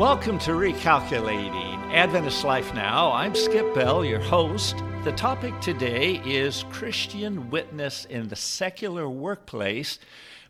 Welcome 0.00 0.38
to 0.38 0.52
Recalculating 0.52 1.92
Adventist 1.92 2.42
Life 2.42 2.72
Now. 2.72 3.12
I'm 3.12 3.34
Skip 3.34 3.74
Bell, 3.74 4.02
your 4.02 4.18
host. 4.18 4.82
The 5.04 5.12
topic 5.12 5.60
today 5.60 6.22
is 6.24 6.64
Christian 6.70 7.50
witness 7.50 8.06
in 8.06 8.28
the 8.28 8.34
secular 8.34 9.10
workplace. 9.10 9.98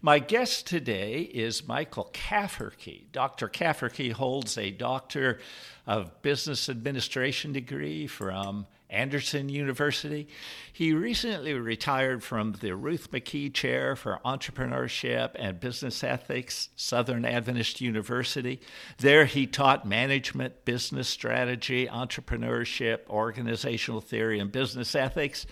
My 0.03 0.21
guest 0.21 0.69
today 0.69 1.23
is 1.23 1.67
Michael 1.67 2.13
Cafferky. 2.13 3.11
Dr. 3.11 3.49
Cafferky 3.49 4.13
holds 4.13 4.57
a 4.57 4.71
Doctor 4.71 5.41
of 5.85 6.23
Business 6.23 6.69
Administration 6.69 7.53
degree 7.53 8.07
from 8.07 8.69
Anderson 8.91 9.49
University. 9.49 10.29
He 10.73 10.93
recently 10.93 11.55
retired 11.55 12.23
from 12.23 12.53
the 12.61 12.75
Ruth 12.75 13.11
McKee 13.11 13.53
Chair 13.53 13.97
for 13.97 14.21
Entrepreneurship 14.25 15.31
and 15.35 15.61
Business 15.61 16.03
Ethics, 16.03 16.71
Southern 16.77 17.25
Adventist 17.25 17.81
University. 17.81 18.61
There, 18.99 19.25
he 19.25 19.47
taught 19.47 19.87
management, 19.87 20.65
business 20.65 21.09
strategy, 21.09 21.87
entrepreneurship, 21.87 23.09
organizational 23.09 24.01
theory, 24.01 24.39
and 24.39 24.51
business 24.51 24.95
ethics. 24.95 25.47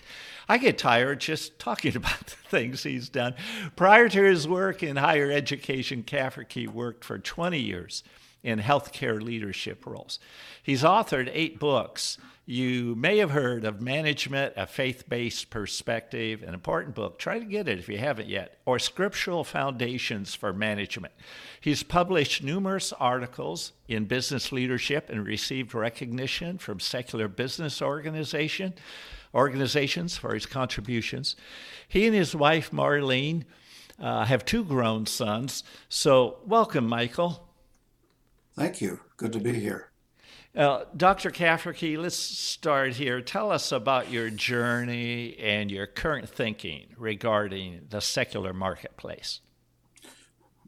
I 0.47 0.57
get 0.57 0.77
tired 0.77 1.19
just 1.19 1.59
talking 1.59 1.95
about 1.95 2.25
the 2.27 2.35
things 2.49 2.83
he's 2.83 3.09
done. 3.09 3.35
Prior 3.75 4.09
to 4.09 4.23
his 4.23 4.47
work 4.47 4.83
in 4.83 4.95
higher 4.95 5.31
education, 5.31 6.03
Cafferky 6.03 6.67
worked 6.67 7.03
for 7.03 7.19
20 7.19 7.59
years 7.59 8.03
in 8.43 8.59
healthcare 8.59 9.21
leadership 9.21 9.85
roles. 9.85 10.19
He's 10.63 10.83
authored 10.83 11.29
eight 11.33 11.59
books. 11.59 12.17
You 12.51 12.95
may 12.95 13.19
have 13.19 13.29
heard 13.29 13.63
of 13.63 13.79
Management, 13.79 14.53
a 14.57 14.65
Faith 14.65 15.07
Based 15.07 15.51
Perspective, 15.51 16.41
an 16.41 16.55
important 16.55 16.95
book. 16.95 17.19
Try 17.19 17.37
to 17.37 17.45
get 17.45 17.67
it 17.67 17.77
if 17.77 17.87
you 17.87 17.99
haven't 17.99 18.27
yet, 18.27 18.57
or 18.65 18.79
Scriptural 18.79 19.43
Foundations 19.43 20.33
for 20.33 20.51
Management. 20.51 21.13
He's 21.61 21.83
published 21.83 22.41
numerous 22.41 22.91
articles 22.91 23.73
in 23.87 24.05
business 24.05 24.51
leadership 24.51 25.11
and 25.11 25.27
received 25.27 25.75
recognition 25.75 26.57
from 26.57 26.79
secular 26.79 27.27
business 27.27 27.83
organization, 27.83 28.73
organizations 29.35 30.17
for 30.17 30.33
his 30.33 30.47
contributions. 30.47 31.35
He 31.87 32.07
and 32.07 32.15
his 32.15 32.35
wife, 32.35 32.71
Marlene, 32.71 33.43
uh, 33.99 34.25
have 34.25 34.43
two 34.43 34.63
grown 34.63 35.05
sons. 35.05 35.63
So, 35.87 36.39
welcome, 36.47 36.87
Michael. 36.87 37.47
Thank 38.55 38.81
you. 38.81 39.01
Good 39.17 39.33
to 39.33 39.39
be 39.39 39.53
here. 39.53 39.88
Uh, 40.55 40.83
Dr. 40.97 41.29
Cafferky, 41.29 41.97
let's 41.97 42.15
start 42.15 42.95
here. 42.95 43.21
Tell 43.21 43.51
us 43.51 43.71
about 43.71 44.11
your 44.11 44.31
journey 44.31 45.37
and 45.37 45.69
your 45.69 45.85
current 45.85 46.27
thinking 46.27 46.87
regarding 46.97 47.81
the 47.89 48.01
secular 48.01 48.51
marketplace. 48.51 49.41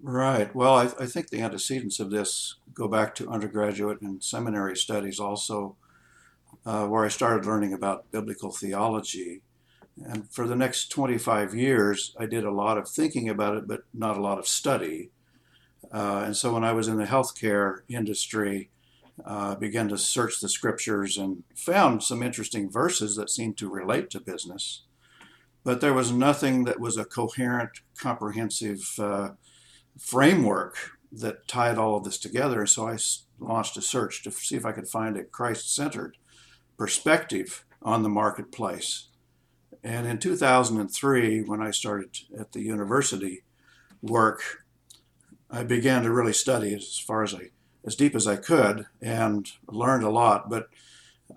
Right. 0.04 0.54
Well, 0.56 0.76
I, 0.76 0.84
I 1.00 1.06
think 1.08 1.30
the 1.30 1.42
antecedents 1.42 2.00
of 2.00 2.12
this 2.12 2.56
go 2.74 2.88
back 2.88 3.16
to 3.16 3.30
undergraduate 3.30 4.02
and 4.02 4.24
seminary 4.24 4.78
studies, 4.78 5.20
also, 5.20 5.76
uh, 6.66 6.86
where 6.86 7.04
I 7.04 7.10
started 7.10 7.46
learning 7.46 7.74
about 7.74 8.12
biblical 8.12 8.52
theology. 8.52 9.42
And 10.04 10.30
for 10.32 10.48
the 10.48 10.56
next 10.56 10.90
25 10.90 11.56
years, 11.56 12.16
I 12.20 12.28
did 12.28 12.44
a 12.44 12.52
lot 12.52 12.78
of 12.78 12.88
thinking 12.88 13.30
about 13.30 13.58
it, 13.58 13.68
but 13.68 13.82
not 13.94 14.18
a 14.18 14.22
lot 14.22 14.38
of 14.38 14.48
study. 14.48 15.10
Uh, 15.92 16.24
and 16.26 16.38
so 16.38 16.54
when 16.54 16.64
I 16.64 16.72
was 16.72 16.88
in 16.88 16.98
the 16.98 17.06
healthcare 17.06 17.80
industry, 17.90 18.70
uh, 19.26 19.56
began 19.56 19.88
to 19.90 19.98
search 19.98 20.40
the 20.40 20.50
scriptures 20.50 21.18
and 21.18 21.44
found 21.56 22.04
some 22.04 22.24
interesting 22.24 22.70
verses 22.70 23.16
that 23.16 23.30
seemed 23.30 23.58
to 23.58 23.70
relate 23.70 24.10
to 24.10 24.20
business. 24.20 24.84
But 25.64 25.82
there 25.82 25.94
was 25.94 26.12
nothing 26.12 26.64
that 26.64 26.80
was 26.80 26.98
a 26.98 27.06
coherent, 27.06 27.82
comprehensive 27.98 28.82
uh, 28.98 29.30
framework 29.98 30.76
that 31.12 31.48
tied 31.48 31.78
all 31.78 31.98
of 31.98 32.04
this 32.04 32.18
together. 32.18 32.66
So 32.66 32.88
I 32.88 32.98
launched 33.40 33.78
a 33.78 33.82
search 33.82 34.24
to 34.24 34.32
see 34.32 34.56
if 34.56 34.66
I 34.66 34.72
could 34.72 34.88
find 34.88 35.18
a 35.18 35.24
Christ 35.24 35.74
centered 35.74 36.18
perspective 36.78 37.66
on 37.82 38.04
the 38.04 38.10
marketplace. 38.10 39.08
And 39.84 40.08
in 40.08 40.20
2003, 40.20 41.42
when 41.42 41.62
I 41.62 41.72
started 41.72 42.18
at 42.38 42.52
the 42.54 42.62
university 42.62 43.44
work, 44.02 44.64
I 45.50 45.64
began 45.64 46.04
to 46.04 46.12
really 46.12 46.34
study 46.34 46.74
as 46.74 46.98
far 46.98 47.24
as 47.24 47.34
I, 47.34 47.50
as 47.86 47.96
deep 47.96 48.16
as 48.16 48.28
I 48.28 48.36
could, 48.36 48.86
and 49.02 49.50
learned 49.68 50.04
a 50.04 50.10
lot. 50.10 50.50
But 50.50 50.68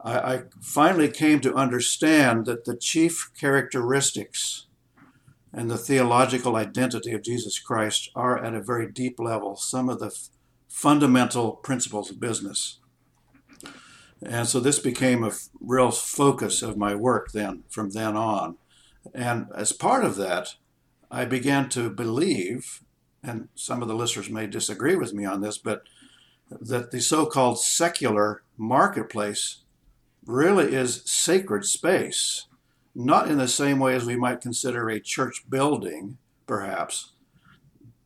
I, 0.03 0.19
I 0.19 0.43
finally 0.60 1.09
came 1.09 1.41
to 1.41 1.55
understand 1.55 2.47
that 2.47 2.65
the 2.65 2.77
chief 2.77 3.31
characteristics 3.38 4.66
and 5.53 5.71
the 5.71 5.78
theological 5.78 6.56
identity 6.56 7.12
of 7.12 7.22
Jesus 7.22 7.59
Christ 7.59 8.10
are 8.15 8.43
at 8.43 8.55
a 8.55 8.62
very 8.62 8.91
deep 8.91 9.21
level 9.21 9.56
some 9.56 9.88
of 9.88 10.00
the 10.00 10.06
f- 10.06 10.28
fundamental 10.69 11.53
principles 11.53 12.10
of 12.10 12.19
business. 12.19 12.81
And 14.21 14.49
so 14.49 14.59
this 14.59 14.81
became 14.81 15.22
a 15.22 15.28
f- 15.28 15.49
real 15.61 15.93
focus 15.93 16.61
of 16.61 16.76
my 16.76 16.94
work 16.94 17.31
then, 17.32 17.62
from 17.69 17.91
then 17.91 18.16
on. 18.16 18.56
And 19.15 19.47
as 19.55 19.72
part 19.72 20.05
of 20.05 20.16
that, 20.16 20.56
I 21.11 21.25
began 21.25 21.69
to 21.71 21.88
believe 21.88 22.84
and 23.25 23.49
some 23.55 23.81
of 23.81 23.88
the 23.88 23.94
listeners 23.94 24.28
may 24.28 24.47
disagree 24.47 24.97
with 24.97 25.15
me 25.15 25.25
on 25.25 25.41
this, 25.41 25.56
but 25.56 25.84
that 26.50 26.91
the 26.91 27.00
so 27.00 27.27
called 27.27 27.60
secular 27.60 28.43
marketplace 28.56 29.59
really 30.27 30.75
is 30.75 31.03
sacred 31.05 31.65
space, 31.65 32.47
not 32.94 33.28
in 33.28 33.38
the 33.38 33.49
same 33.49 33.78
way 33.78 33.94
as 33.94 34.05
we 34.05 34.16
might 34.16 34.41
consider 34.41 34.88
a 34.88 35.00
church 35.00 35.44
building, 35.49 36.19
perhaps, 36.47 37.12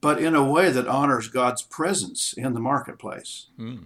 but 0.01 0.21
in 0.21 0.35
a 0.35 0.49
way 0.49 0.71
that 0.71 0.87
honors 0.87 1.29
God's 1.29 1.63
presence 1.63 2.33
in 2.33 2.55
the 2.55 2.61
marketplace. 2.61 3.47
Hmm. 3.57 3.83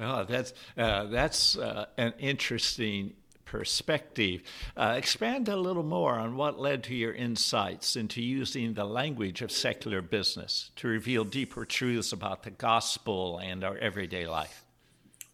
Oh, 0.00 0.24
that's 0.24 0.52
uh, 0.76 1.04
that's 1.04 1.56
uh, 1.56 1.86
an 1.96 2.14
interesting 2.18 3.12
perspective. 3.52 4.42
Uh, 4.74 4.94
expand 4.96 5.46
a 5.46 5.56
little 5.56 5.82
more 5.82 6.14
on 6.14 6.36
what 6.36 6.58
led 6.58 6.82
to 6.82 6.94
your 6.94 7.12
insights 7.12 7.96
into 7.96 8.22
using 8.22 8.72
the 8.72 8.84
language 8.86 9.42
of 9.42 9.52
secular 9.52 10.00
business 10.00 10.70
to 10.74 10.88
reveal 10.88 11.22
deeper 11.22 11.66
truths 11.66 12.12
about 12.12 12.44
the 12.44 12.50
gospel 12.50 13.38
and 13.38 13.62
our 13.62 13.76
everyday 13.76 14.26
life. 14.26 14.64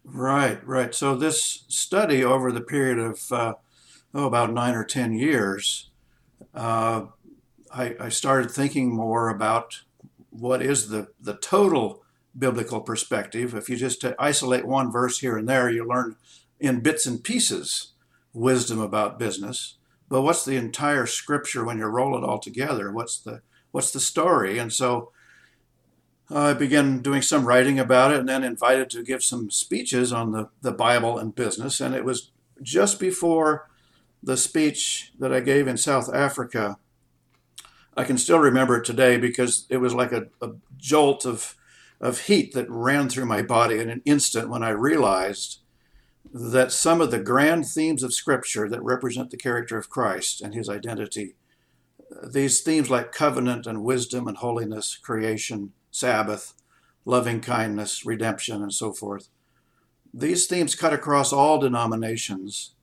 Right, 0.03 0.59
right. 0.67 0.93
So 0.93 1.15
this 1.15 1.63
study 1.69 2.21
over 2.21 2.51
the 2.51 2.59
period 2.59 2.99
of 2.99 3.31
uh, 3.31 3.53
oh 4.13 4.25
about 4.25 4.51
nine 4.51 4.75
or 4.75 4.83
ten 4.83 5.13
years, 5.13 5.89
uh, 6.53 7.05
I, 7.73 7.95
I 8.01 8.09
started 8.09 8.51
thinking 8.51 8.93
more 8.93 9.29
about 9.29 9.83
what 10.29 10.61
is 10.61 10.89
the 10.89 11.07
the 11.21 11.35
total 11.35 12.03
biblical 12.37 12.81
perspective. 12.81 13.55
If 13.55 13.69
you 13.69 13.77
just 13.77 14.03
isolate 14.19 14.65
one 14.67 14.91
verse 14.91 15.19
here 15.19 15.37
and 15.37 15.47
there, 15.47 15.69
you 15.69 15.87
learn 15.87 16.17
in 16.59 16.81
bits 16.81 17.05
and 17.05 17.23
pieces 17.23 17.93
wisdom 18.33 18.79
about 18.79 19.19
business, 19.19 19.75
but 20.09 20.21
what's 20.21 20.43
the 20.43 20.55
entire 20.55 21.05
scripture 21.05 21.63
when 21.63 21.77
you 21.77 21.85
roll 21.85 22.17
it 22.17 22.23
all 22.23 22.39
together? 22.39 22.91
What's 22.91 23.17
the 23.17 23.41
what's 23.71 23.91
the 23.91 23.99
story? 23.99 24.57
And 24.57 24.73
so 24.73 25.11
uh, 26.31 26.39
I 26.39 26.53
began 26.53 27.01
doing 27.01 27.21
some 27.21 27.45
writing 27.45 27.79
about 27.79 28.11
it 28.11 28.19
and 28.19 28.29
then 28.29 28.43
invited 28.43 28.89
to 28.91 29.03
give 29.03 29.23
some 29.23 29.49
speeches 29.49 30.13
on 30.13 30.31
the, 30.31 30.49
the 30.61 30.71
Bible 30.71 31.17
and 31.17 31.33
business. 31.33 31.79
And 31.79 31.95
it 31.95 32.05
was 32.05 32.31
just 32.61 32.99
before 32.99 33.67
the 34.21 34.37
speech 34.37 35.11
that 35.19 35.33
I 35.33 35.39
gave 35.39 35.67
in 35.67 35.77
South 35.77 36.13
Africa. 36.13 36.77
I 37.95 38.03
can 38.03 38.17
still 38.17 38.39
remember 38.39 38.77
it 38.77 38.85
today 38.85 39.17
because 39.17 39.65
it 39.69 39.77
was 39.77 39.93
like 39.93 40.11
a, 40.11 40.27
a 40.41 40.51
jolt 40.77 41.25
of, 41.25 41.55
of 41.99 42.21
heat 42.21 42.53
that 42.53 42.69
ran 42.69 43.09
through 43.09 43.25
my 43.25 43.41
body 43.41 43.79
in 43.79 43.89
an 43.89 44.01
instant 44.05 44.49
when 44.49 44.63
I 44.63 44.69
realized 44.69 45.59
that 46.31 46.71
some 46.71 47.01
of 47.01 47.11
the 47.11 47.19
grand 47.19 47.65
themes 47.65 48.03
of 48.03 48.13
Scripture 48.13 48.69
that 48.69 48.83
represent 48.83 49.31
the 49.31 49.37
character 49.37 49.77
of 49.77 49.89
Christ 49.89 50.41
and 50.41 50.53
his 50.53 50.69
identity, 50.69 51.35
these 52.23 52.61
themes 52.61 52.89
like 52.89 53.11
covenant 53.11 53.65
and 53.65 53.83
wisdom 53.83 54.27
and 54.27 54.37
holiness, 54.37 54.97
creation, 54.97 55.73
Sabbath, 55.91 56.53
loving 57.05 57.41
kindness, 57.41 58.05
redemption, 58.05 58.61
and 58.61 58.73
so 58.73 58.93
forth, 58.93 59.29
these 60.13 60.45
themes 60.45 60.75
cut 60.75 60.93
across 60.93 61.33
all 61.33 61.59
denominations 61.59 62.73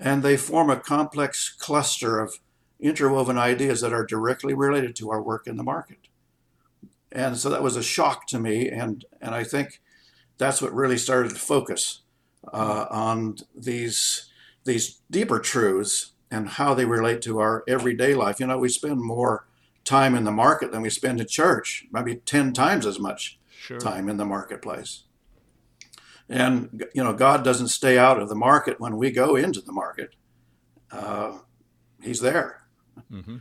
and 0.00 0.22
they 0.22 0.36
form 0.36 0.70
a 0.70 0.80
complex 0.80 1.50
cluster 1.50 2.18
of 2.18 2.38
interwoven 2.80 3.38
ideas 3.38 3.80
that 3.80 3.92
are 3.92 4.04
directly 4.04 4.54
related 4.54 4.96
to 4.96 5.10
our 5.10 5.22
work 5.22 5.46
in 5.46 5.56
the 5.56 5.62
market. 5.62 6.08
And 7.12 7.36
so 7.36 7.48
that 7.50 7.62
was 7.62 7.76
a 7.76 7.82
shock 7.82 8.26
to 8.28 8.40
me, 8.40 8.68
and, 8.68 9.04
and 9.20 9.34
I 9.34 9.44
think 9.44 9.80
that's 10.36 10.60
what 10.60 10.74
really 10.74 10.98
started 10.98 11.30
to 11.30 11.36
focus 11.36 12.00
uh, 12.52 12.86
on 12.90 13.36
these 13.54 14.30
these 14.64 15.00
deeper 15.10 15.38
truths 15.38 16.12
and 16.30 16.48
how 16.48 16.74
they 16.74 16.84
relate 16.84 17.20
to 17.22 17.38
our 17.38 17.62
everyday 17.68 18.14
life. 18.14 18.40
You 18.40 18.46
know, 18.46 18.58
we 18.58 18.68
spend 18.68 19.00
more 19.00 19.46
time 19.84 20.14
in 20.14 20.24
the 20.24 20.32
market 20.32 20.72
than 20.72 20.80
we 20.82 20.90
spend 20.90 21.20
in 21.20 21.26
church, 21.26 21.86
maybe 21.92 22.16
ten 22.16 22.52
times 22.52 22.86
as 22.86 22.98
much 22.98 23.38
sure. 23.50 23.78
time 23.78 24.08
in 24.08 24.16
the 24.16 24.24
marketplace. 24.24 25.04
And 26.28 26.86
you 26.94 27.04
know, 27.04 27.12
God 27.12 27.44
doesn't 27.44 27.68
stay 27.68 27.98
out 27.98 28.20
of 28.20 28.28
the 28.28 28.34
market 28.34 28.80
when 28.80 28.96
we 28.96 29.10
go 29.10 29.36
into 29.36 29.60
the 29.60 29.72
market. 29.72 30.14
Uh, 30.90 31.38
he's 32.02 32.20
there. 32.20 32.62
Mm-hmm. 33.12 33.36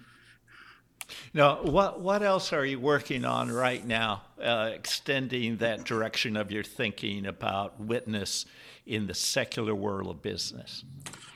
Now, 1.34 1.62
what 1.64 2.02
what 2.02 2.24
else 2.24 2.54
are 2.54 2.66
you 2.66 2.80
working 2.80 3.26
on 3.26 3.52
right 3.52 3.86
now, 3.86 4.24
uh, 4.42 4.72
extending 4.74 5.58
that 5.58 5.84
direction 5.84 6.36
of 6.38 6.52
your 6.52 6.64
thinking 6.64 7.26
about 7.26 7.80
witness 7.80 8.46
in 8.86 9.08
the 9.08 9.14
secular 9.14 9.76
world 9.76 10.10
of 10.10 10.22
business? 10.22 10.84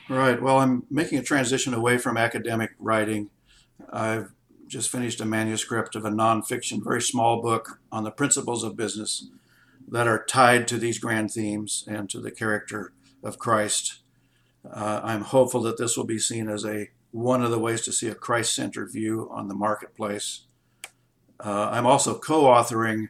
Right. 0.08 0.40
Well, 0.40 0.58
I'm 0.58 0.84
making 0.90 1.18
a 1.18 1.22
transition 1.22 1.74
away 1.74 1.98
from 1.98 2.16
academic 2.16 2.70
writing. 2.78 3.30
I've 3.92 4.32
just 4.66 4.90
finished 4.90 5.20
a 5.20 5.24
manuscript 5.24 5.96
of 5.96 6.04
a 6.04 6.10
nonfiction, 6.10 6.82
very 6.82 7.02
small 7.02 7.42
book 7.42 7.80
on 7.90 8.04
the 8.04 8.10
principles 8.10 8.64
of 8.64 8.76
business 8.76 9.28
that 9.90 10.06
are 10.06 10.24
tied 10.24 10.68
to 10.68 10.78
these 10.78 10.98
grand 10.98 11.30
themes 11.30 11.84
and 11.86 12.10
to 12.10 12.20
the 12.20 12.30
character 12.30 12.92
of 13.22 13.38
Christ. 13.38 14.00
Uh, 14.70 15.00
I'm 15.02 15.22
hopeful 15.22 15.62
that 15.62 15.78
this 15.78 15.96
will 15.96 16.04
be 16.04 16.18
seen 16.18 16.48
as 16.48 16.64
a 16.64 16.88
one 17.10 17.42
of 17.42 17.50
the 17.50 17.58
ways 17.58 17.80
to 17.82 17.92
see 17.92 18.08
a 18.08 18.14
Christ-centered 18.14 18.92
view 18.92 19.28
on 19.32 19.48
the 19.48 19.54
marketplace. 19.54 20.42
Uh, 21.40 21.70
I'm 21.72 21.86
also 21.86 22.18
co-authoring 22.18 23.08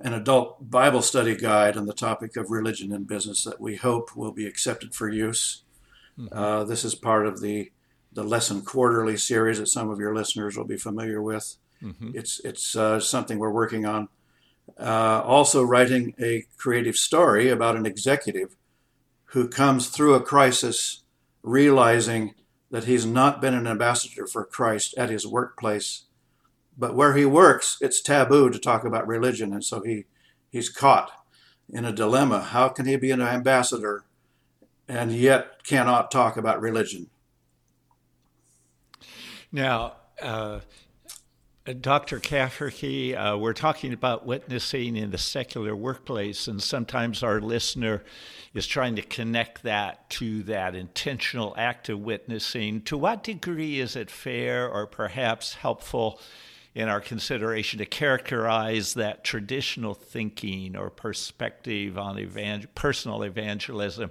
an 0.00 0.12
adult 0.12 0.70
Bible 0.70 1.02
study 1.02 1.36
guide 1.36 1.76
on 1.76 1.86
the 1.86 1.92
topic 1.92 2.36
of 2.36 2.50
religion 2.50 2.92
and 2.92 3.06
business 3.06 3.44
that 3.44 3.60
we 3.60 3.76
hope 3.76 4.16
will 4.16 4.32
be 4.32 4.46
accepted 4.46 4.94
for 4.94 5.08
use. 5.08 5.62
Mm-hmm. 6.18 6.36
Uh, 6.36 6.64
this 6.64 6.84
is 6.84 6.94
part 6.94 7.26
of 7.26 7.40
the 7.40 7.70
the 8.12 8.22
lesson 8.22 8.62
quarterly 8.62 9.16
series 9.16 9.58
that 9.58 9.66
some 9.66 9.90
of 9.90 9.98
your 9.98 10.14
listeners 10.14 10.56
will 10.56 10.64
be 10.64 10.76
familiar 10.76 11.20
with. 11.20 11.56
Mm-hmm. 11.82 12.12
It's 12.14 12.40
it's 12.44 12.76
uh, 12.76 13.00
something 13.00 13.38
we're 13.38 13.50
working 13.50 13.84
on. 13.84 14.08
Uh, 14.78 15.22
also, 15.24 15.62
writing 15.62 16.14
a 16.20 16.44
creative 16.56 16.96
story 16.96 17.50
about 17.50 17.76
an 17.76 17.86
executive 17.86 18.56
who 19.26 19.48
comes 19.48 19.88
through 19.88 20.14
a 20.14 20.22
crisis, 20.22 21.02
realizing 21.42 22.34
that 22.70 22.84
he's 22.84 23.04
not 23.04 23.40
been 23.40 23.54
an 23.54 23.66
ambassador 23.66 24.26
for 24.26 24.44
Christ 24.44 24.94
at 24.96 25.10
his 25.10 25.26
workplace, 25.26 26.04
but 26.76 26.94
where 26.94 27.14
he 27.14 27.24
works, 27.24 27.78
it's 27.80 28.00
taboo 28.00 28.50
to 28.50 28.58
talk 28.58 28.84
about 28.84 29.06
religion, 29.06 29.52
and 29.52 29.64
so 29.64 29.82
he 29.82 30.04
he's 30.50 30.68
caught 30.68 31.10
in 31.68 31.84
a 31.84 31.92
dilemma. 31.92 32.40
How 32.40 32.68
can 32.68 32.86
he 32.86 32.96
be 32.96 33.10
an 33.10 33.22
ambassador 33.22 34.04
and 34.88 35.12
yet 35.12 35.64
cannot 35.64 36.10
talk 36.10 36.36
about 36.36 36.60
religion? 36.60 37.08
Now, 39.50 39.94
uh, 40.20 40.60
Dr. 41.80 42.20
Cafferky, 42.20 43.16
uh, 43.16 43.38
we're 43.38 43.54
talking 43.54 43.94
about 43.94 44.26
witnessing 44.26 44.96
in 44.96 45.10
the 45.10 45.16
secular 45.16 45.74
workplace, 45.74 46.46
and 46.46 46.62
sometimes 46.62 47.22
our 47.22 47.40
listener 47.40 48.02
is 48.52 48.66
trying 48.66 48.96
to 48.96 49.02
connect 49.02 49.62
that 49.62 50.10
to 50.10 50.42
that 50.42 50.74
intentional 50.74 51.54
act 51.56 51.88
of 51.88 52.00
witnessing. 52.00 52.82
To 52.82 52.98
what 52.98 53.22
degree 53.22 53.80
is 53.80 53.96
it 53.96 54.10
fair 54.10 54.68
or 54.68 54.86
perhaps 54.86 55.54
helpful 55.54 56.20
in 56.74 56.88
our 56.88 57.00
consideration 57.00 57.78
to 57.78 57.86
characterize 57.86 58.94
that 58.94 59.22
traditional 59.22 59.94
thinking 59.94 60.76
or 60.76 60.90
perspective 60.90 61.96
on 61.96 62.18
evangel- 62.18 62.70
personal 62.74 63.22
evangelism 63.22 64.10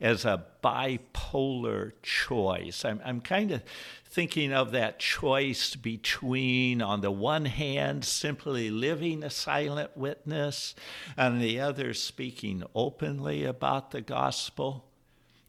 as 0.00 0.24
a 0.24 0.44
bipolar 0.64 1.92
choice? 2.02 2.84
I'm, 2.84 3.00
I'm 3.04 3.20
kind 3.20 3.50
of 3.50 3.62
thinking 4.06 4.52
of 4.52 4.72
that 4.72 4.98
choice 4.98 5.76
between, 5.76 6.82
on 6.82 7.02
the 7.02 7.10
one 7.10 7.44
hand, 7.44 8.04
simply 8.04 8.70
living 8.70 9.22
a 9.22 9.30
silent 9.30 9.96
witness, 9.96 10.74
and 11.16 11.40
the 11.40 11.60
other, 11.60 11.94
speaking 11.94 12.62
openly 12.74 13.44
about 13.44 13.90
the 13.90 14.00
gospel. 14.00 14.86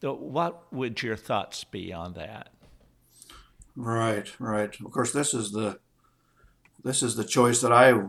What 0.02 0.70
would 0.72 1.02
your 1.02 1.16
thoughts 1.16 1.64
be 1.64 1.92
on 1.92 2.12
that? 2.14 2.50
Right, 3.76 4.30
right. 4.38 4.78
Of 4.80 4.90
course, 4.92 5.12
this 5.12 5.34
is 5.34 5.50
the 5.50 5.78
this 6.84 7.02
is 7.02 7.16
the 7.16 7.24
choice 7.24 7.60
that 7.62 7.72
I 7.72 8.00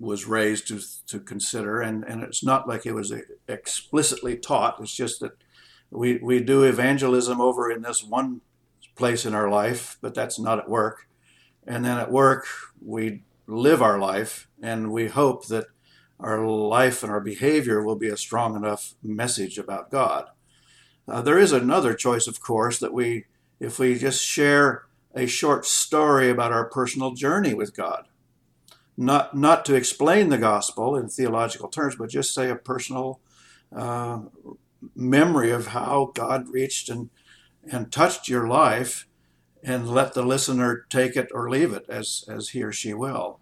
was 0.00 0.26
raised 0.26 0.66
to 0.68 0.80
to 1.06 1.20
consider, 1.20 1.80
and 1.80 2.04
and 2.04 2.22
it's 2.22 2.44
not 2.44 2.66
like 2.66 2.86
it 2.86 2.94
was 2.94 3.12
explicitly 3.46 4.36
taught. 4.36 4.80
It's 4.80 4.94
just 4.94 5.20
that 5.20 5.32
we 5.90 6.18
we 6.18 6.40
do 6.40 6.64
evangelism 6.64 7.40
over 7.40 7.70
in 7.70 7.82
this 7.82 8.02
one 8.02 8.40
place 8.96 9.24
in 9.24 9.34
our 9.34 9.48
life, 9.48 9.98
but 10.00 10.14
that's 10.14 10.38
not 10.38 10.58
at 10.58 10.68
work. 10.68 11.06
And 11.66 11.84
then 11.84 11.98
at 11.98 12.10
work, 12.10 12.46
we 12.84 13.22
live 13.46 13.82
our 13.82 13.98
life 13.98 14.48
and 14.62 14.92
we 14.92 15.08
hope 15.08 15.46
that 15.46 15.66
our 16.18 16.46
life 16.46 17.02
and 17.02 17.10
our 17.10 17.20
behavior 17.20 17.82
will 17.82 17.96
be 17.96 18.08
a 18.08 18.16
strong 18.16 18.56
enough 18.56 18.94
message 19.02 19.58
about 19.58 19.90
God. 19.90 20.26
Uh, 21.08 21.20
there 21.20 21.38
is 21.38 21.52
another 21.52 21.94
choice, 21.94 22.26
of 22.26 22.40
course, 22.40 22.78
that 22.78 22.92
we, 22.92 23.26
if 23.58 23.78
we 23.78 23.98
just 23.98 24.24
share 24.24 24.84
a 25.14 25.26
short 25.26 25.66
story 25.66 26.30
about 26.30 26.52
our 26.52 26.64
personal 26.64 27.12
journey 27.12 27.54
with 27.54 27.76
God, 27.76 28.08
not 28.96 29.36
not 29.36 29.64
to 29.66 29.74
explain 29.74 30.28
the 30.28 30.38
gospel 30.38 30.96
in 30.96 31.08
theological 31.08 31.68
terms, 31.68 31.96
but 31.96 32.10
just 32.10 32.34
say 32.34 32.50
a 32.50 32.56
personal 32.56 33.20
uh, 33.74 34.20
memory 34.94 35.50
of 35.50 35.68
how 35.68 36.12
God 36.14 36.48
reached 36.48 36.88
and 36.88 37.10
and 37.70 37.92
touched 37.92 38.28
your 38.28 38.48
life 38.48 39.06
and 39.62 39.88
let 39.88 40.14
the 40.14 40.24
listener 40.24 40.84
take 40.90 41.16
it 41.16 41.28
or 41.32 41.48
leave 41.48 41.72
it 41.72 41.84
as, 41.88 42.24
as 42.28 42.48
he 42.48 42.62
or 42.62 42.72
she 42.72 42.92
will. 42.92 43.38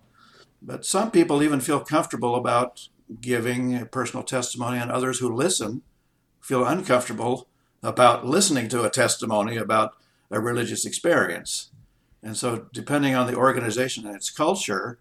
But 0.60 0.84
some 0.84 1.10
people 1.10 1.42
even 1.42 1.60
feel 1.60 1.80
comfortable 1.80 2.34
about 2.34 2.88
giving 3.20 3.74
a 3.74 3.86
personal 3.86 4.22
testimony, 4.22 4.78
and 4.78 4.90
others 4.90 5.18
who 5.18 5.34
listen 5.34 5.82
feel 6.40 6.64
uncomfortable 6.64 7.48
about 7.82 8.26
listening 8.26 8.68
to 8.68 8.84
a 8.84 8.90
testimony 8.90 9.56
about 9.56 9.94
a 10.30 10.40
religious 10.40 10.84
experience. 10.84 11.70
And 12.22 12.36
so, 12.36 12.66
depending 12.72 13.14
on 13.14 13.26
the 13.26 13.36
organization 13.36 14.06
and 14.06 14.14
its 14.14 14.30
culture, 14.30 14.98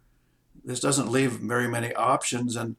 this 0.63 0.79
doesn't 0.79 1.11
leave 1.11 1.33
very 1.33 1.67
many 1.67 1.93
options. 1.93 2.55
And 2.55 2.75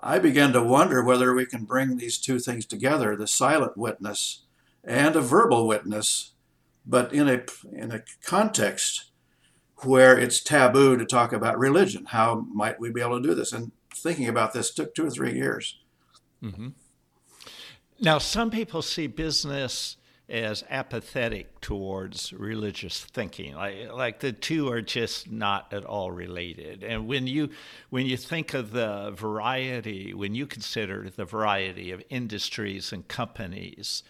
I 0.00 0.18
began 0.18 0.52
to 0.52 0.62
wonder 0.62 1.02
whether 1.02 1.34
we 1.34 1.46
can 1.46 1.64
bring 1.64 1.96
these 1.96 2.18
two 2.18 2.38
things 2.38 2.66
together 2.66 3.16
the 3.16 3.26
silent 3.26 3.76
witness 3.76 4.42
and 4.82 5.14
a 5.14 5.20
verbal 5.20 5.66
witness, 5.66 6.32
but 6.86 7.12
in 7.12 7.28
a, 7.28 7.42
in 7.72 7.92
a 7.92 8.02
context 8.24 9.10
where 9.84 10.18
it's 10.18 10.42
taboo 10.42 10.96
to 10.96 11.04
talk 11.04 11.32
about 11.32 11.58
religion. 11.58 12.06
How 12.06 12.46
might 12.52 12.80
we 12.80 12.90
be 12.90 13.00
able 13.00 13.20
to 13.20 13.28
do 13.28 13.34
this? 13.34 13.52
And 13.52 13.72
thinking 13.94 14.28
about 14.28 14.52
this 14.52 14.70
took 14.70 14.94
two 14.94 15.06
or 15.06 15.10
three 15.10 15.34
years. 15.34 15.78
Mm-hmm. 16.42 16.68
Now, 18.00 18.18
some 18.18 18.50
people 18.50 18.82
see 18.82 19.06
business 19.06 19.96
as 20.30 20.64
apathetic 20.70 21.60
towards 21.60 22.32
religious 22.32 23.04
thinking 23.04 23.54
like, 23.54 23.92
like 23.92 24.20
the 24.20 24.32
two 24.32 24.70
are 24.70 24.80
just 24.80 25.30
not 25.30 25.72
at 25.72 25.84
all 25.84 26.10
related 26.10 26.84
and 26.84 27.06
when 27.06 27.26
you 27.26 27.48
when 27.90 28.06
you 28.06 28.16
think 28.16 28.54
of 28.54 28.70
the 28.70 29.12
variety 29.16 30.14
when 30.14 30.34
you 30.34 30.46
consider 30.46 31.10
the 31.10 31.24
variety 31.24 31.90
of 31.90 32.02
industries 32.10 32.92
and 32.92 33.08
companies 33.08 34.02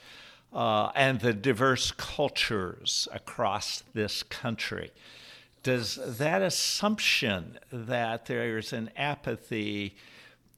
uh, 0.52 0.90
and 0.94 1.20
the 1.20 1.32
diverse 1.32 1.92
cultures 1.92 3.08
across 3.12 3.82
this 3.94 4.22
country. 4.22 4.90
Does 5.62 5.98
that 6.18 6.42
assumption 6.42 7.58
that 7.70 8.26
there's 8.26 8.72
an 8.72 8.90
apathy 8.96 9.96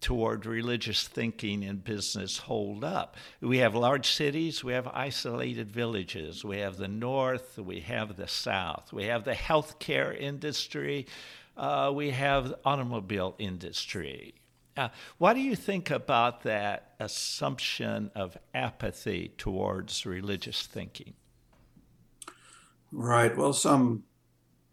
toward 0.03 0.45
religious 0.45 1.09
thinking 1.09 1.63
in 1.63 1.79
business 1.79 2.37
hold 2.37 2.85
up? 2.85 3.17
We 3.41 3.59
have 3.59 3.75
large 3.75 4.11
cities, 4.11 4.63
we 4.63 4.75
have 4.75 4.87
isolated 4.89 5.71
villages, 5.71 6.45
we 6.45 6.59
have 6.59 6.77
the 6.77 6.89
North, 6.89 7.57
we 7.59 7.81
have 7.81 8.17
the 8.17 8.29
South, 8.29 8.93
we 8.93 9.05
have 9.05 9.25
the 9.25 9.33
healthcare 9.33 10.15
industry, 10.19 11.07
uh, 11.57 11.91
we 11.95 12.11
have 12.11 12.51
the 12.51 12.59
automobile 12.65 13.35
industry. 13.39 14.35
Uh, 14.77 14.89
what 15.19 15.35
do 15.35 15.41
you 15.41 15.55
think 15.55 15.91
about 15.91 16.43
that 16.43 16.95
assumption 16.99 18.11
of 18.15 18.37
apathy 18.55 19.33
towards 19.39 20.05
religious 20.05 20.67
thinking? 20.67 21.15
Right. 22.91 23.37
Well, 23.37 23.53
some 23.53 24.05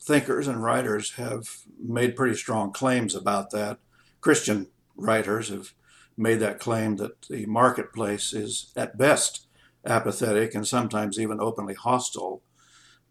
thinkers 0.01 0.47
and 0.47 0.63
writers 0.63 1.13
have 1.13 1.59
made 1.81 2.15
pretty 2.15 2.35
strong 2.35 2.71
claims 2.71 3.15
about 3.15 3.51
that. 3.51 3.79
Christian 4.21 4.67
writers 4.99 5.49
have 5.49 5.73
made 6.17 6.39
that 6.39 6.59
claim 6.59 6.97
that 6.97 7.27
the 7.29 7.45
marketplace 7.45 8.33
is 8.33 8.71
at 8.75 8.97
best 8.97 9.47
apathetic 9.85 10.53
and 10.53 10.67
sometimes 10.67 11.19
even 11.19 11.39
openly 11.39 11.73
hostile 11.73 12.41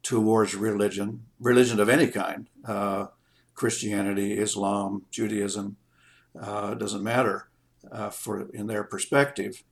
towards 0.03 0.55
religion, 0.55 1.25
religion 1.41 1.81
of 1.81 1.89
any 1.89 2.07
kind 2.07 2.49
uh, 2.65 3.07
Christianity, 3.55 4.35
Islam, 4.35 5.07
Judaism, 5.11 5.77
uh, 6.41 6.75
doesn't 6.75 7.03
matter 7.03 7.49
uh, 7.91 8.11
for 8.11 8.49
in 8.51 8.67
their 8.67 8.85
perspective. 8.85 9.65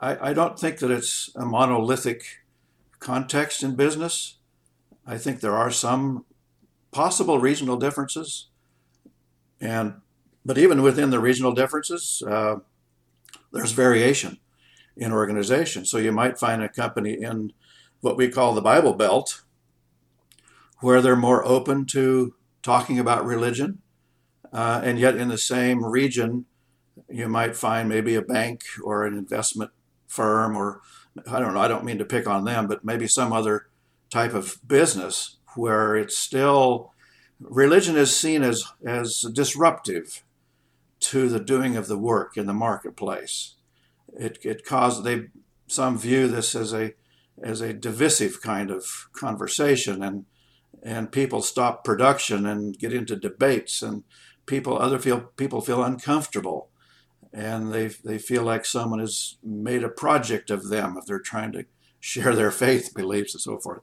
I, 0.00 0.30
I 0.30 0.32
don't 0.32 0.58
think 0.58 0.78
that 0.78 0.90
it's 0.90 1.30
a 1.36 1.46
monolithic 1.46 2.24
context 2.98 3.62
in 3.62 3.76
business. 3.76 4.38
I 5.06 5.16
think 5.16 5.40
there 5.40 5.56
are 5.56 5.70
some 5.70 6.24
possible 6.90 7.38
regional 7.38 7.76
differences, 7.76 8.48
and 9.60 9.94
but 10.44 10.58
even 10.58 10.82
within 10.82 11.10
the 11.10 11.20
regional 11.20 11.52
differences, 11.52 12.22
uh, 12.26 12.56
there's 13.52 13.72
variation 13.72 14.38
in 14.96 15.12
organization. 15.12 15.84
So 15.84 15.98
you 15.98 16.12
might 16.12 16.38
find 16.38 16.62
a 16.62 16.68
company 16.68 17.14
in 17.20 17.52
what 18.00 18.16
we 18.16 18.28
call 18.28 18.54
the 18.54 18.62
Bible 18.62 18.94
Belt, 18.94 19.42
where 20.80 21.02
they're 21.02 21.16
more 21.16 21.46
open 21.46 21.84
to 21.86 22.34
talking 22.62 22.98
about 22.98 23.24
religion. 23.24 23.80
Uh, 24.52 24.80
and 24.82 24.98
yet, 24.98 25.16
in 25.16 25.28
the 25.28 25.38
same 25.38 25.84
region, 25.84 26.46
you 27.08 27.28
might 27.28 27.56
find 27.56 27.88
maybe 27.88 28.14
a 28.14 28.22
bank 28.22 28.62
or 28.82 29.06
an 29.06 29.16
investment 29.16 29.70
firm, 30.08 30.56
or 30.56 30.80
I 31.30 31.38
don't 31.38 31.54
know, 31.54 31.60
I 31.60 31.68
don't 31.68 31.84
mean 31.84 31.98
to 31.98 32.04
pick 32.04 32.26
on 32.26 32.44
them, 32.44 32.66
but 32.66 32.84
maybe 32.84 33.06
some 33.06 33.32
other 33.32 33.66
type 34.10 34.34
of 34.34 34.58
business 34.66 35.36
where 35.54 35.94
it's 35.96 36.18
still 36.18 36.92
religion 37.40 37.96
is 37.96 38.14
seen 38.14 38.42
as, 38.42 38.64
as 38.84 39.20
disruptive 39.32 40.24
to 41.00 41.28
the 41.28 41.40
doing 41.40 41.76
of 41.76 41.88
the 41.88 41.98
work 41.98 42.36
in 42.36 42.46
the 42.46 42.54
marketplace. 42.54 43.54
It, 44.12 44.38
it 44.42 44.64
causes 44.64 45.04
they 45.04 45.28
some 45.66 45.96
view 45.96 46.28
this 46.28 46.54
as 46.54 46.74
a 46.74 46.94
as 47.42 47.60
a 47.60 47.72
divisive 47.72 48.42
kind 48.42 48.70
of 48.70 49.08
conversation 49.12 50.02
and 50.02 50.26
and 50.82 51.12
people 51.12 51.42
stop 51.42 51.84
production 51.84 52.46
and 52.46 52.78
get 52.78 52.92
into 52.92 53.16
debates 53.16 53.82
and 53.82 54.04
people 54.46 54.78
other 54.78 54.98
feel 54.98 55.20
people 55.36 55.60
feel 55.60 55.82
uncomfortable 55.82 56.68
and 57.32 57.72
they 57.72 57.88
they 57.88 58.18
feel 58.18 58.42
like 58.42 58.64
someone 58.64 58.98
has 58.98 59.36
made 59.42 59.84
a 59.84 59.88
project 59.88 60.50
of 60.50 60.68
them 60.68 60.96
if 60.98 61.06
they're 61.06 61.18
trying 61.18 61.52
to 61.52 61.64
share 62.00 62.34
their 62.34 62.50
faith 62.50 62.92
beliefs 62.94 63.34
and 63.34 63.40
so 63.40 63.58
forth 63.58 63.82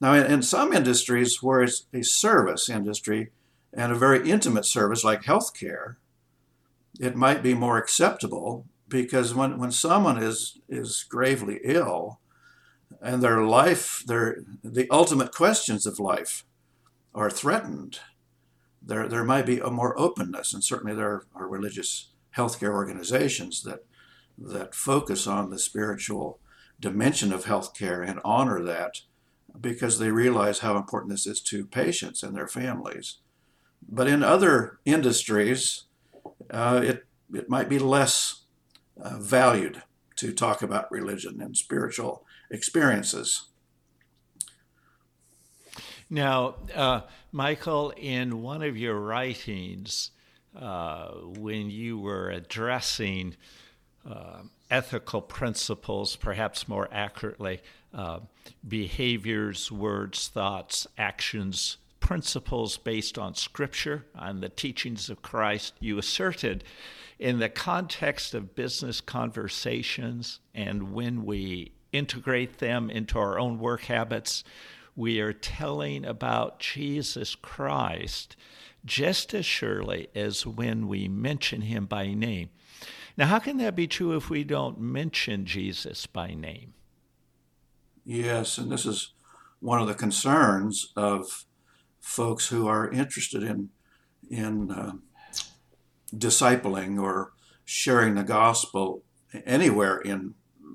now 0.00 0.12
in, 0.14 0.26
in 0.26 0.42
some 0.42 0.72
industries 0.72 1.42
where 1.42 1.62
it's 1.62 1.86
a 1.92 2.02
service 2.02 2.68
industry 2.68 3.30
and 3.72 3.92
a 3.92 3.96
very 3.96 4.28
intimate 4.28 4.64
service 4.64 5.04
like 5.04 5.22
healthcare 5.22 5.96
it 7.00 7.16
might 7.16 7.42
be 7.42 7.54
more 7.54 7.78
acceptable 7.78 8.66
because 8.88 9.34
when, 9.34 9.58
when 9.58 9.72
someone 9.72 10.22
is 10.22 10.58
is 10.68 11.04
gravely 11.08 11.60
ill 11.64 12.20
and 13.02 13.22
their 13.22 13.42
life, 13.42 14.02
their 14.06 14.38
the 14.62 14.86
ultimate 14.90 15.32
questions 15.32 15.86
of 15.86 15.98
life 15.98 16.44
are 17.14 17.30
threatened, 17.30 18.00
there 18.82 19.08
there 19.08 19.24
might 19.24 19.46
be 19.46 19.58
a 19.58 19.70
more 19.70 19.98
openness, 19.98 20.52
and 20.52 20.62
certainly 20.62 20.94
there 20.94 21.24
are 21.34 21.48
religious 21.48 22.10
healthcare 22.36 22.72
organizations 22.72 23.62
that 23.62 23.84
that 24.36 24.74
focus 24.74 25.26
on 25.26 25.50
the 25.50 25.58
spiritual 25.58 26.40
dimension 26.80 27.32
of 27.32 27.44
healthcare 27.44 28.06
and 28.06 28.20
honor 28.24 28.62
that 28.62 29.02
because 29.60 29.98
they 29.98 30.10
realize 30.10 30.58
how 30.58 30.76
important 30.76 31.10
this 31.12 31.26
is 31.26 31.40
to 31.40 31.64
patients 31.64 32.22
and 32.22 32.36
their 32.36 32.48
families. 32.48 33.18
But 33.88 34.08
in 34.08 34.22
other 34.24 34.80
industries, 34.84 35.84
uh, 36.54 36.80
it 36.82 37.06
it 37.32 37.48
might 37.48 37.68
be 37.68 37.78
less 37.78 38.44
uh, 39.00 39.18
valued 39.18 39.82
to 40.16 40.32
talk 40.32 40.62
about 40.62 40.90
religion 40.90 41.40
and 41.40 41.56
spiritual 41.56 42.24
experiences. 42.50 43.48
Now, 46.08 46.56
uh, 46.74 47.00
Michael, 47.32 47.92
in 47.96 48.42
one 48.42 48.62
of 48.62 48.76
your 48.76 49.00
writings, 49.00 50.12
uh, 50.56 51.08
when 51.08 51.70
you 51.70 51.98
were 51.98 52.30
addressing 52.30 53.34
uh, 54.08 54.42
ethical 54.70 55.20
principles, 55.20 56.14
perhaps 56.14 56.68
more 56.68 56.88
accurately, 56.92 57.60
uh, 57.92 58.20
behaviors, 58.66 59.72
words, 59.72 60.28
thoughts, 60.28 60.86
actions, 60.96 61.78
principles 62.04 62.76
based 62.76 63.18
on 63.18 63.34
Scripture, 63.34 64.04
on 64.14 64.40
the 64.40 64.48
teachings 64.50 65.08
of 65.08 65.22
Christ, 65.22 65.72
you 65.80 65.96
asserted 65.96 66.62
in 67.18 67.38
the 67.38 67.48
context 67.48 68.34
of 68.34 68.54
business 68.54 69.00
conversations 69.00 70.38
and 70.54 70.92
when 70.92 71.24
we 71.24 71.72
integrate 71.92 72.58
them 72.58 72.90
into 72.90 73.18
our 73.18 73.38
own 73.38 73.58
work 73.58 73.84
habits, 73.84 74.44
we 74.94 75.18
are 75.18 75.32
telling 75.32 76.04
about 76.04 76.60
Jesus 76.60 77.34
Christ 77.34 78.36
just 78.84 79.32
as 79.32 79.46
surely 79.46 80.08
as 80.14 80.46
when 80.46 80.88
we 80.88 81.08
mention 81.08 81.62
him 81.62 81.86
by 81.86 82.12
name. 82.12 82.50
Now, 83.16 83.28
how 83.28 83.38
can 83.38 83.56
that 83.56 83.74
be 83.74 83.86
true 83.86 84.14
if 84.14 84.28
we 84.28 84.44
don't 84.44 84.78
mention 84.78 85.46
Jesus 85.46 86.04
by 86.04 86.34
name? 86.34 86.74
Yes, 88.04 88.58
and 88.58 88.70
this 88.70 88.84
is 88.84 89.14
one 89.60 89.80
of 89.80 89.88
the 89.88 89.94
concerns 89.94 90.92
of 90.96 91.46
folks 92.04 92.48
who 92.48 92.68
are 92.68 92.90
interested 92.90 93.42
in 93.42 93.70
in 94.30 94.70
uh, 94.70 94.92
discipling 96.14 97.00
or 97.00 97.32
sharing 97.64 98.14
the 98.14 98.22
gospel 98.22 99.02
anywhere 99.46 99.98
in 99.98 100.34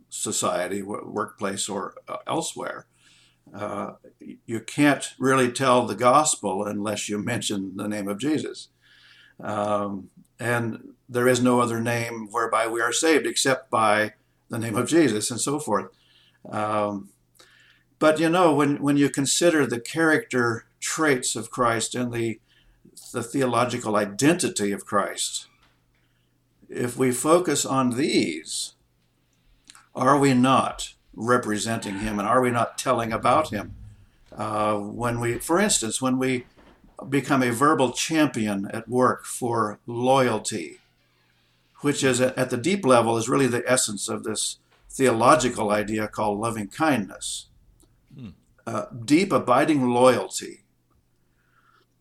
society, 0.09 0.81
workplace, 0.81 1.69
or 1.69 1.93
uh, 2.07 2.17
elsewhere. 2.27 2.87
Uh, 3.53 3.93
you 4.45 4.59
can't 4.59 5.13
really 5.17 5.51
tell 5.51 5.85
the 5.85 5.95
gospel 5.95 6.65
unless 6.65 7.07
you 7.07 7.17
mention 7.17 7.77
the 7.77 7.87
name 7.87 8.07
of 8.07 8.19
Jesus. 8.19 8.69
Um, 9.39 10.09
and 10.39 10.93
there 11.07 11.27
is 11.27 11.41
no 11.41 11.59
other 11.59 11.79
name 11.79 12.27
whereby 12.31 12.67
we 12.67 12.81
are 12.81 12.91
saved 12.91 13.25
except 13.25 13.71
by 13.71 14.13
the 14.49 14.59
name 14.59 14.75
of 14.75 14.87
Jesus 14.87 15.31
and 15.31 15.39
so 15.39 15.59
forth. 15.59 15.87
Um, 16.49 17.09
but 17.97 18.19
you 18.19 18.29
know, 18.29 18.53
when, 18.53 18.81
when 18.81 18.97
you 18.97 19.09
consider 19.09 19.65
the 19.65 19.79
character 19.79 20.65
traits 20.79 21.35
of 21.35 21.51
Christ 21.51 21.95
and 21.95 22.11
the 22.11 22.39
the 23.11 23.23
theological 23.23 23.95
identity 23.95 24.71
of 24.71 24.85
Christ. 24.85 25.47
If 26.69 26.97
we 26.97 27.11
focus 27.11 27.65
on 27.65 27.97
these, 27.97 28.73
are 29.95 30.17
we 30.17 30.33
not 30.33 30.93
representing 31.13 31.99
him 31.99 32.19
and 32.19 32.27
are 32.27 32.41
we 32.41 32.51
not 32.51 32.77
telling 32.77 33.11
about 33.11 33.49
him? 33.49 33.75
Uh, 34.35 34.75
when 34.75 35.19
we, 35.19 35.39
for 35.39 35.59
instance, 35.59 36.01
when 36.01 36.17
we 36.19 36.45
become 37.09 37.41
a 37.41 37.51
verbal 37.51 37.91
champion 37.91 38.69
at 38.71 38.87
work 38.87 39.25
for 39.25 39.79
loyalty, 39.87 40.79
which 41.81 42.03
is 42.03 42.21
at 42.21 42.49
the 42.49 42.57
deep 42.57 42.85
level 42.85 43.17
is 43.17 43.29
really 43.29 43.47
the 43.47 43.63
essence 43.69 44.07
of 44.07 44.23
this 44.23 44.57
theological 44.89 45.71
idea 45.71 46.07
called 46.07 46.39
loving 46.39 46.67
kindness. 46.67 47.47
Hmm. 48.13 48.29
Uh, 48.67 48.85
deep, 49.05 49.31
abiding 49.31 49.89
loyalty 49.89 50.63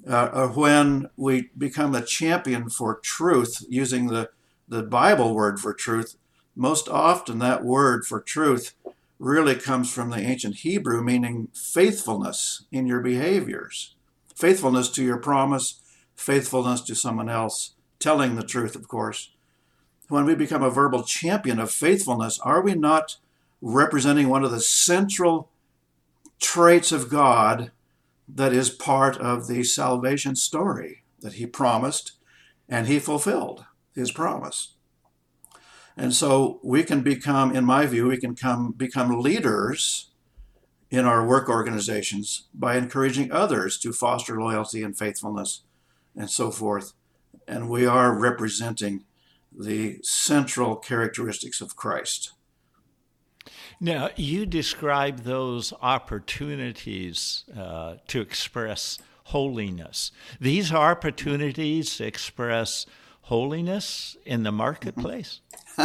uh, 0.06 0.48
when 0.48 1.10
we 1.16 1.50
become 1.56 1.94
a 1.94 2.04
champion 2.04 2.70
for 2.70 2.98
truth 3.00 3.64
using 3.68 4.06
the, 4.06 4.30
the 4.68 4.82
Bible 4.82 5.34
word 5.34 5.58
for 5.58 5.74
truth, 5.74 6.16
most 6.54 6.88
often 6.88 7.38
that 7.38 7.64
word 7.64 8.04
for 8.04 8.20
truth 8.20 8.74
really 9.18 9.54
comes 9.54 9.92
from 9.92 10.10
the 10.10 10.18
ancient 10.18 10.56
Hebrew, 10.56 11.02
meaning 11.02 11.48
faithfulness 11.52 12.64
in 12.70 12.86
your 12.86 13.00
behaviors, 13.00 13.94
faithfulness 14.34 14.88
to 14.90 15.04
your 15.04 15.18
promise, 15.18 15.80
faithfulness 16.14 16.80
to 16.82 16.94
someone 16.94 17.28
else, 17.28 17.74
telling 17.98 18.36
the 18.36 18.44
truth, 18.44 18.76
of 18.76 18.86
course. 18.86 19.30
When 20.08 20.24
we 20.24 20.34
become 20.34 20.62
a 20.62 20.70
verbal 20.70 21.02
champion 21.02 21.58
of 21.58 21.70
faithfulness, 21.70 22.38
are 22.40 22.62
we 22.62 22.74
not 22.74 23.16
representing 23.60 24.28
one 24.28 24.44
of 24.44 24.50
the 24.50 24.60
central 24.60 25.50
traits 26.40 26.92
of 26.92 27.10
God 27.10 27.72
that 28.28 28.52
is 28.52 28.70
part 28.70 29.16
of 29.16 29.48
the 29.48 29.64
salvation 29.64 30.36
story 30.36 31.04
that 31.20 31.34
he 31.34 31.46
promised 31.46 32.12
and 32.68 32.86
he 32.86 32.98
fulfilled 32.98 33.64
his 33.94 34.12
promise. 34.12 34.74
And 35.96 36.14
so 36.14 36.60
we 36.62 36.84
can 36.84 37.02
become, 37.02 37.54
in 37.56 37.64
my 37.64 37.86
view, 37.86 38.06
we 38.06 38.18
can 38.18 38.36
come, 38.36 38.72
become 38.72 39.20
leaders 39.20 40.10
in 40.90 41.04
our 41.04 41.26
work 41.26 41.48
organizations 41.48 42.44
by 42.54 42.76
encouraging 42.76 43.32
others 43.32 43.78
to 43.78 43.92
foster 43.92 44.40
loyalty 44.40 44.82
and 44.82 44.96
faithfulness 44.96 45.62
and 46.16 46.30
so 46.30 46.50
forth. 46.50 46.92
And 47.46 47.68
we 47.68 47.84
are 47.84 48.16
representing 48.16 49.04
the 49.56 49.98
central 50.02 50.76
characteristics 50.76 51.60
of 51.60 51.76
Christ. 51.76 52.32
Now, 53.80 54.10
you 54.16 54.44
describe 54.44 55.20
those 55.20 55.72
opportunities 55.80 57.44
uh, 57.56 57.96
to 58.08 58.20
express 58.20 58.98
holiness. 59.24 60.10
These 60.40 60.72
are 60.72 60.90
opportunities 60.90 61.96
to 61.98 62.06
express 62.06 62.86
holiness 63.28 64.16
in 64.24 64.42
the 64.42 64.52
marketplace? 64.52 65.40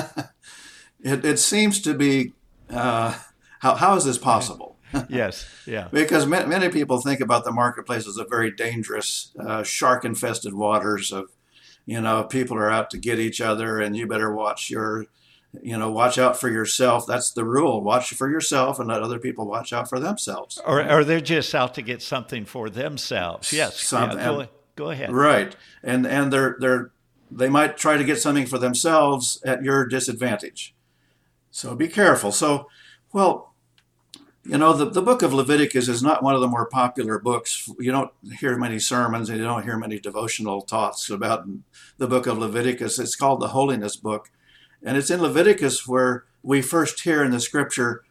it, 1.04 1.26
it, 1.26 1.38
seems 1.38 1.82
to 1.82 1.94
be 1.94 2.32
uh, 2.70 3.14
how, 3.60 3.76
how 3.76 3.96
is 3.96 4.06
this 4.06 4.18
possible? 4.18 4.78
yes, 5.10 5.46
yeah. 5.66 5.90
because 5.92 6.26
many, 6.26 6.48
many, 6.48 6.70
people 6.70 7.02
think 7.02 7.20
about 7.20 7.44
the 7.44 7.52
marketplace 7.52 8.08
as 8.08 8.18
a 8.18 8.24
very 8.24 8.50
dangerous, 8.50 9.32
uh, 9.40 9.62
shark 9.62 10.06
infested 10.06 10.54
waters 10.54 11.12
of, 11.12 11.32
you 11.86 12.00
know, 12.00 12.24
people 12.24 12.56
are 12.56 12.70
out 12.70 12.90
to 12.92 12.98
get 12.98 13.20
each 13.20 13.42
other 13.42 13.82
and 13.82 13.98
you 13.98 14.08
better 14.08 14.34
watch 14.34 14.70
your 14.70 15.06
you 15.62 15.78
know, 15.78 15.92
watch 15.92 16.18
out 16.18 16.40
for 16.40 16.50
yourself. 16.50 17.06
That's 17.08 17.32
the 17.32 17.46
rule. 17.46 17.82
Watch 17.82 18.14
for 18.14 18.30
yourself 18.30 18.80
and 18.80 18.88
let 18.88 19.04
other 19.04 19.20
people 19.20 19.46
watch 19.46 19.72
out 19.72 19.88
for 19.88 20.00
themselves. 20.00 20.60
Or, 20.66 20.82
or 20.90 21.04
they're 21.04 21.22
just 21.22 21.54
out 21.54 21.76
to 21.76 21.82
get 21.82 22.02
something 22.02 22.46
for 22.46 22.70
themselves. 22.70 23.54
Yes. 23.54 23.80
Something. 23.80 24.18
Yeah, 24.18 24.26
go, 24.26 24.48
go 24.76 24.90
ahead. 24.90 25.12
Right. 25.12 25.56
And, 25.84 26.08
and 26.08 26.34
they're, 26.34 26.58
they're, 26.60 26.92
they 27.30 27.50
might 27.50 27.78
try 27.78 27.98
to 27.98 28.04
get 28.04 28.20
something 28.20 28.46
for 28.46 28.58
themselves 28.58 29.42
at 29.46 29.64
your 29.64 29.86
disadvantage. 29.86 30.74
So 31.52 31.76
be 31.76 31.88
careful. 31.88 32.32
So, 32.32 32.68
well, 33.12 33.54
You 34.46 34.58
know, 34.58 34.74
the, 34.74 34.90
the 34.90 35.02
book 35.02 35.22
of 35.22 35.34
Leviticus 35.34 35.88
is 35.88 36.04
not 36.04 36.22
one 36.22 36.36
of 36.36 36.42
the 36.42 36.50
more 36.50 36.66
popular 36.66 37.18
books. 37.18 37.70
You 37.80 37.92
don't 37.92 38.12
hear 38.40 38.58
many 38.58 38.78
sermons 38.78 39.30
and 39.30 39.38
you 39.38 39.46
don't 39.46 39.64
hear 39.64 39.78
many 39.78 40.00
devotional 40.00 40.62
thoughts 40.62 41.10
about 41.10 41.46
the 41.98 42.08
book 42.08 42.28
of 42.28 42.38
Leviticus. 42.38 43.00
It's 43.00 43.16
called 43.16 43.40
the 43.40 43.50
Holiness 43.50 43.96
Book. 43.96 44.32
And 44.84 44.98
it's 44.98 45.10
in 45.10 45.22
Leviticus 45.22 45.88
where 45.88 46.26
we 46.42 46.62
first 46.62 47.02
hear 47.02 47.24
in 47.24 47.32
the 47.32 47.40
scripture 47.40 48.04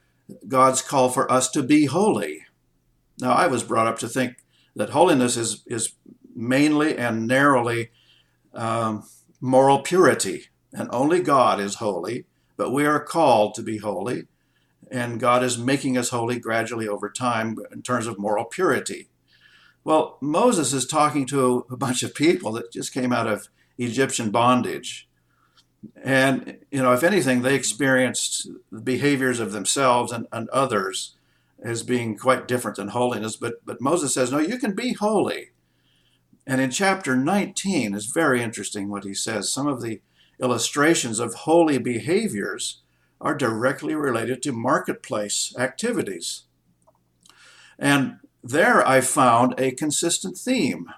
God's 0.48 0.82
call 0.82 1.10
for 1.10 1.30
us 1.30 1.50
to 1.50 1.62
be 1.62 1.86
holy. 1.86 2.46
Now, 3.20 3.32
I 3.32 3.46
was 3.46 3.62
brought 3.62 3.86
up 3.86 3.98
to 3.98 4.08
think 4.08 4.38
that 4.74 4.90
holiness 4.90 5.36
is, 5.36 5.62
is 5.66 5.92
mainly 6.34 6.96
and 6.96 7.26
narrowly 7.26 7.90
um, 8.54 9.04
moral 9.40 9.80
purity, 9.80 10.46
and 10.72 10.88
only 10.92 11.20
God 11.20 11.60
is 11.60 11.76
holy, 11.76 12.24
but 12.56 12.72
we 12.72 12.86
are 12.86 13.00
called 13.00 13.54
to 13.54 13.62
be 13.62 13.78
holy, 13.78 14.26
and 14.90 15.20
God 15.20 15.42
is 15.42 15.58
making 15.58 15.98
us 15.98 16.10
holy 16.10 16.38
gradually 16.38 16.88
over 16.88 17.10
time 17.10 17.56
in 17.70 17.82
terms 17.82 18.06
of 18.06 18.18
moral 18.18 18.44
purity. 18.44 19.08
Well, 19.84 20.16
Moses 20.20 20.72
is 20.72 20.86
talking 20.86 21.26
to 21.26 21.66
a 21.70 21.76
bunch 21.76 22.02
of 22.02 22.14
people 22.14 22.52
that 22.52 22.72
just 22.72 22.94
came 22.94 23.12
out 23.12 23.26
of 23.26 23.48
Egyptian 23.78 24.30
bondage. 24.30 25.08
And, 26.02 26.58
you 26.70 26.82
know, 26.82 26.92
if 26.92 27.02
anything, 27.02 27.42
they 27.42 27.54
experienced 27.54 28.48
the 28.70 28.80
behaviors 28.80 29.40
of 29.40 29.52
themselves 29.52 30.12
and, 30.12 30.26
and 30.32 30.48
others 30.50 31.16
as 31.62 31.82
being 31.82 32.16
quite 32.16 32.48
different 32.48 32.76
than 32.76 32.88
holiness. 32.88 33.36
But, 33.36 33.64
but 33.64 33.80
Moses 33.80 34.14
says, 34.14 34.32
no, 34.32 34.38
you 34.38 34.58
can 34.58 34.74
be 34.74 34.92
holy. 34.92 35.50
And 36.46 36.60
in 36.60 36.70
chapter 36.70 37.16
19 37.16 37.94
is 37.94 38.06
very 38.06 38.42
interesting 38.42 38.88
what 38.88 39.04
he 39.04 39.14
says. 39.14 39.52
Some 39.52 39.66
of 39.66 39.80
the 39.80 40.00
illustrations 40.40 41.18
of 41.18 41.34
holy 41.34 41.78
behaviors 41.78 42.82
are 43.20 43.34
directly 43.34 43.94
related 43.94 44.42
to 44.42 44.52
marketplace 44.52 45.54
activities. 45.56 46.44
And 47.78 48.18
there 48.42 48.86
I 48.86 49.00
found 49.00 49.54
a 49.58 49.70
consistent 49.70 50.36
theme. 50.36 50.88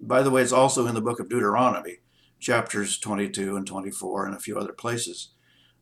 By 0.00 0.22
the 0.22 0.30
way, 0.30 0.42
it's 0.42 0.52
also 0.52 0.86
in 0.86 0.94
the 0.94 1.00
book 1.00 1.20
of 1.20 1.30
Deuteronomy, 1.30 1.98
chapters 2.42 2.98
22 2.98 3.56
and 3.56 3.66
24, 3.66 4.26
and 4.26 4.34
a 4.34 4.40
few 4.40 4.58
other 4.58 4.72
places 4.72 5.28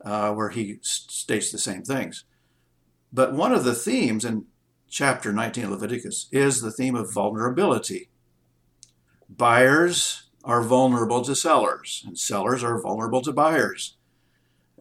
uh, 0.04 0.32
where 0.32 0.50
he 0.50 0.78
states 0.82 1.50
the 1.50 1.58
same 1.58 1.82
things. 1.82 2.24
But 3.12 3.32
one 3.32 3.52
of 3.52 3.64
the 3.64 3.74
themes 3.74 4.24
in 4.24 4.44
chapter 4.88 5.32
19 5.32 5.64
of 5.64 5.70
Leviticus 5.70 6.26
is 6.30 6.60
the 6.60 6.70
theme 6.70 6.94
of 6.94 7.12
vulnerability. 7.12 8.10
Buyers 9.28 10.24
are 10.44 10.62
vulnerable 10.62 11.22
to 11.22 11.34
sellers, 11.34 12.04
and 12.06 12.18
sellers 12.18 12.62
are 12.62 12.80
vulnerable 12.80 13.22
to 13.22 13.32
buyers. 13.32 13.96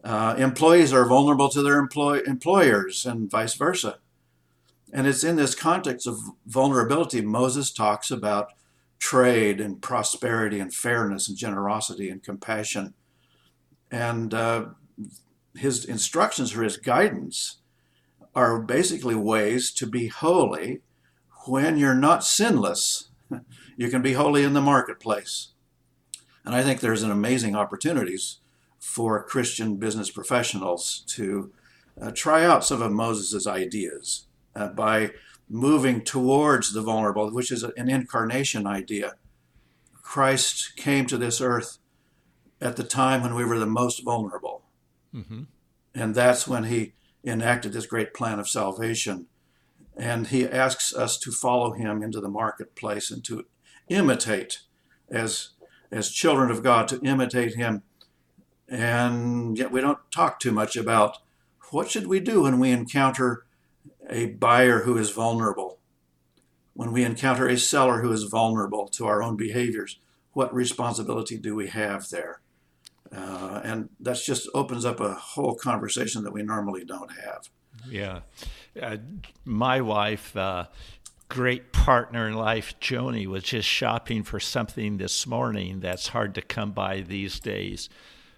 Uh, 0.04 0.34
employees 0.38 0.92
are 0.92 1.06
vulnerable 1.06 1.48
to 1.48 1.62
their 1.62 1.78
employ- 1.78 2.22
employers, 2.26 3.06
and 3.06 3.30
vice 3.30 3.54
versa. 3.54 3.98
And 4.92 5.06
it's 5.06 5.24
in 5.24 5.36
this 5.36 5.54
context 5.54 6.06
of 6.06 6.18
vulnerability 6.46 7.20
Moses 7.20 7.70
talks 7.70 8.10
about 8.10 8.52
trade 9.00 9.60
and 9.60 9.82
prosperity 9.82 10.60
and 10.60 10.72
fairness 10.72 11.28
and 11.28 11.36
generosity 11.36 12.08
and 12.08 12.22
compassion. 12.22 12.94
And 13.90 14.32
uh, 14.32 14.66
his 15.56 15.84
instructions 15.84 16.54
or 16.54 16.62
his 16.62 16.76
guidance 16.76 17.56
are 18.34 18.60
basically 18.60 19.16
ways 19.16 19.72
to 19.72 19.86
be 19.86 20.06
holy 20.06 20.82
when 21.46 21.76
you're 21.76 21.94
not 21.94 22.22
sinless 22.22 23.10
you 23.76 23.88
can 23.88 24.02
be 24.02 24.12
holy 24.14 24.44
in 24.44 24.52
the 24.52 24.60
marketplace. 24.60 25.48
And 26.44 26.54
I 26.54 26.62
think 26.62 26.80
there's 26.80 27.02
an 27.02 27.10
amazing 27.10 27.54
opportunities 27.54 28.38
for 28.78 29.22
Christian 29.22 29.76
business 29.76 30.10
professionals 30.10 31.04
to 31.08 31.52
uh, 32.00 32.10
try 32.14 32.44
out 32.44 32.64
some 32.64 32.82
of 32.82 32.92
Moses' 32.92 33.46
ideas 33.46 34.26
uh, 34.60 34.68
by 34.68 35.10
moving 35.48 36.02
towards 36.02 36.72
the 36.72 36.82
vulnerable, 36.82 37.30
which 37.30 37.50
is 37.50 37.62
an 37.62 37.88
incarnation 37.88 38.66
idea. 38.66 39.14
Christ 40.02 40.76
came 40.76 41.06
to 41.06 41.18
this 41.18 41.40
earth 41.40 41.78
at 42.60 42.76
the 42.76 42.84
time 42.84 43.22
when 43.22 43.34
we 43.34 43.44
were 43.44 43.58
the 43.58 43.66
most 43.66 44.04
vulnerable. 44.04 44.62
Mm-hmm. 45.14 45.42
And 45.94 46.14
that's 46.14 46.46
when 46.46 46.64
he 46.64 46.92
enacted 47.24 47.72
this 47.72 47.86
great 47.86 48.14
plan 48.14 48.38
of 48.38 48.48
salvation. 48.48 49.26
And 49.96 50.28
he 50.28 50.46
asks 50.46 50.94
us 50.94 51.18
to 51.18 51.32
follow 51.32 51.72
him 51.72 52.02
into 52.02 52.20
the 52.20 52.28
marketplace 52.28 53.10
and 53.10 53.24
to 53.24 53.46
imitate 53.88 54.60
as 55.10 55.50
as 55.92 56.10
children 56.10 56.52
of 56.52 56.62
God 56.62 56.86
to 56.88 57.00
imitate 57.00 57.56
him. 57.56 57.82
And 58.68 59.58
yet 59.58 59.72
we 59.72 59.80
don't 59.80 59.98
talk 60.12 60.38
too 60.38 60.52
much 60.52 60.76
about 60.76 61.18
what 61.72 61.90
should 61.90 62.06
we 62.06 62.20
do 62.20 62.42
when 62.42 62.60
we 62.60 62.70
encounter 62.70 63.44
a 64.10 64.26
buyer 64.26 64.80
who 64.80 64.98
is 64.98 65.10
vulnerable, 65.10 65.78
when 66.74 66.92
we 66.92 67.04
encounter 67.04 67.46
a 67.46 67.56
seller 67.56 68.02
who 68.02 68.12
is 68.12 68.24
vulnerable 68.24 68.88
to 68.88 69.06
our 69.06 69.22
own 69.22 69.36
behaviors. 69.36 69.98
What 70.32 70.54
responsibility 70.54 71.36
do 71.36 71.54
we 71.54 71.68
have 71.68 72.08
there? 72.10 72.40
Uh, 73.14 73.60
and 73.64 73.88
that 73.98 74.18
just 74.18 74.48
opens 74.54 74.84
up 74.84 75.00
a 75.00 75.14
whole 75.14 75.54
conversation 75.54 76.22
that 76.24 76.32
we 76.32 76.42
normally 76.42 76.84
don't 76.84 77.10
have. 77.10 77.48
Yeah. 77.88 78.20
Uh, 78.80 78.98
my 79.44 79.80
wife, 79.80 80.36
uh, 80.36 80.66
great 81.28 81.72
partner 81.72 82.28
in 82.28 82.34
life, 82.34 82.74
Joni, 82.80 83.26
was 83.26 83.42
just 83.42 83.68
shopping 83.68 84.22
for 84.22 84.38
something 84.38 84.98
this 84.98 85.26
morning 85.26 85.80
that's 85.80 86.08
hard 86.08 86.34
to 86.36 86.42
come 86.42 86.72
by 86.72 87.00
these 87.00 87.40
days. 87.40 87.88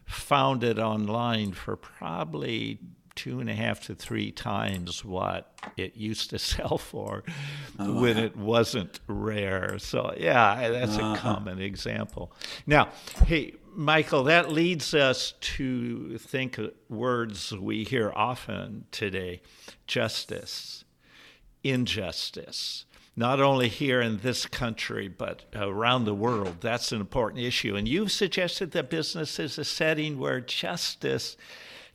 Found 0.07 0.65
it 0.65 0.79
online 0.79 1.53
for 1.53 1.77
probably 1.77 2.81
two 3.15 3.41
and 3.41 3.51
a 3.51 3.55
half 3.55 3.81
to 3.87 3.95
three 3.95 4.31
times 4.31 5.05
what 5.05 5.53
it 5.77 5.97
used 5.97 6.31
to 6.31 6.39
sell 6.53 6.79
for 6.79 7.25
oh, 7.79 8.01
when 8.01 8.17
it 8.17 8.37
wasn't 8.37 9.01
rare. 9.07 9.79
So, 9.79 10.15
yeah, 10.17 10.69
that's 10.71 10.97
uh-huh. 10.97 11.15
a 11.15 11.19
common 11.19 11.61
example. 11.61 12.33
Now, 12.67 12.89
hey, 13.27 13.55
Michael, 13.75 14.25
that 14.25 14.51
leads 14.51 14.93
us 14.93 15.33
to 15.41 16.19
think 16.19 16.59
words 16.89 17.53
we 17.53 17.85
hear 17.85 18.13
often 18.15 18.85
today 18.91 19.41
justice 19.87 20.85
injustice, 21.65 22.85
not 23.15 23.41
only 23.41 23.69
here 23.69 24.01
in 24.01 24.19
this 24.19 24.47
country, 24.47 25.09
but 25.09 25.45
around 25.55 26.05
the 26.05 26.15
world. 26.15 26.57
That's 26.61 26.93
an 26.93 27.01
important 27.01 27.45
issue. 27.45 27.77
And 27.77 27.87
you've 27.87 28.13
suggested 28.13 28.73
that 28.73 28.91
business 28.91 29.39
is 29.39 29.59
a 29.59 29.65
setting 29.65 30.19
where 30.19 30.41
justice 30.41 31.37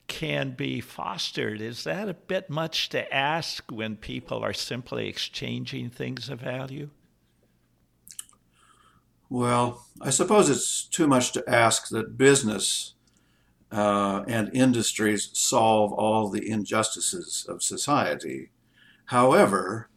can 0.08 0.52
be 0.52 0.82
fostered. 0.82 1.62
Is 1.62 1.84
that 1.84 2.10
a 2.10 2.14
bit 2.14 2.50
much 2.50 2.90
to 2.90 3.14
ask 3.14 3.72
when 3.72 3.96
people 3.98 4.44
are 4.44 4.54
simply 4.54 5.08
exchanging 5.08 5.90
things 5.90 6.30
of 6.30 6.40
value? 6.40 6.90
Well, 9.30 9.86
I 10.02 10.10
suppose 10.10 10.50
it's 10.50 10.86
too 10.86 11.08
much 11.08 11.34
to 11.34 11.44
ask 11.50 11.90
that 11.90 12.18
business 12.18 12.94
uh, 13.72 14.24
and 14.28 14.50
industries 14.54 15.30
solve 15.34 15.92
all 15.92 16.30
the 16.30 16.50
injustices 16.50 17.46
of 17.50 17.62
society. 17.62 18.52
However, 19.06 19.90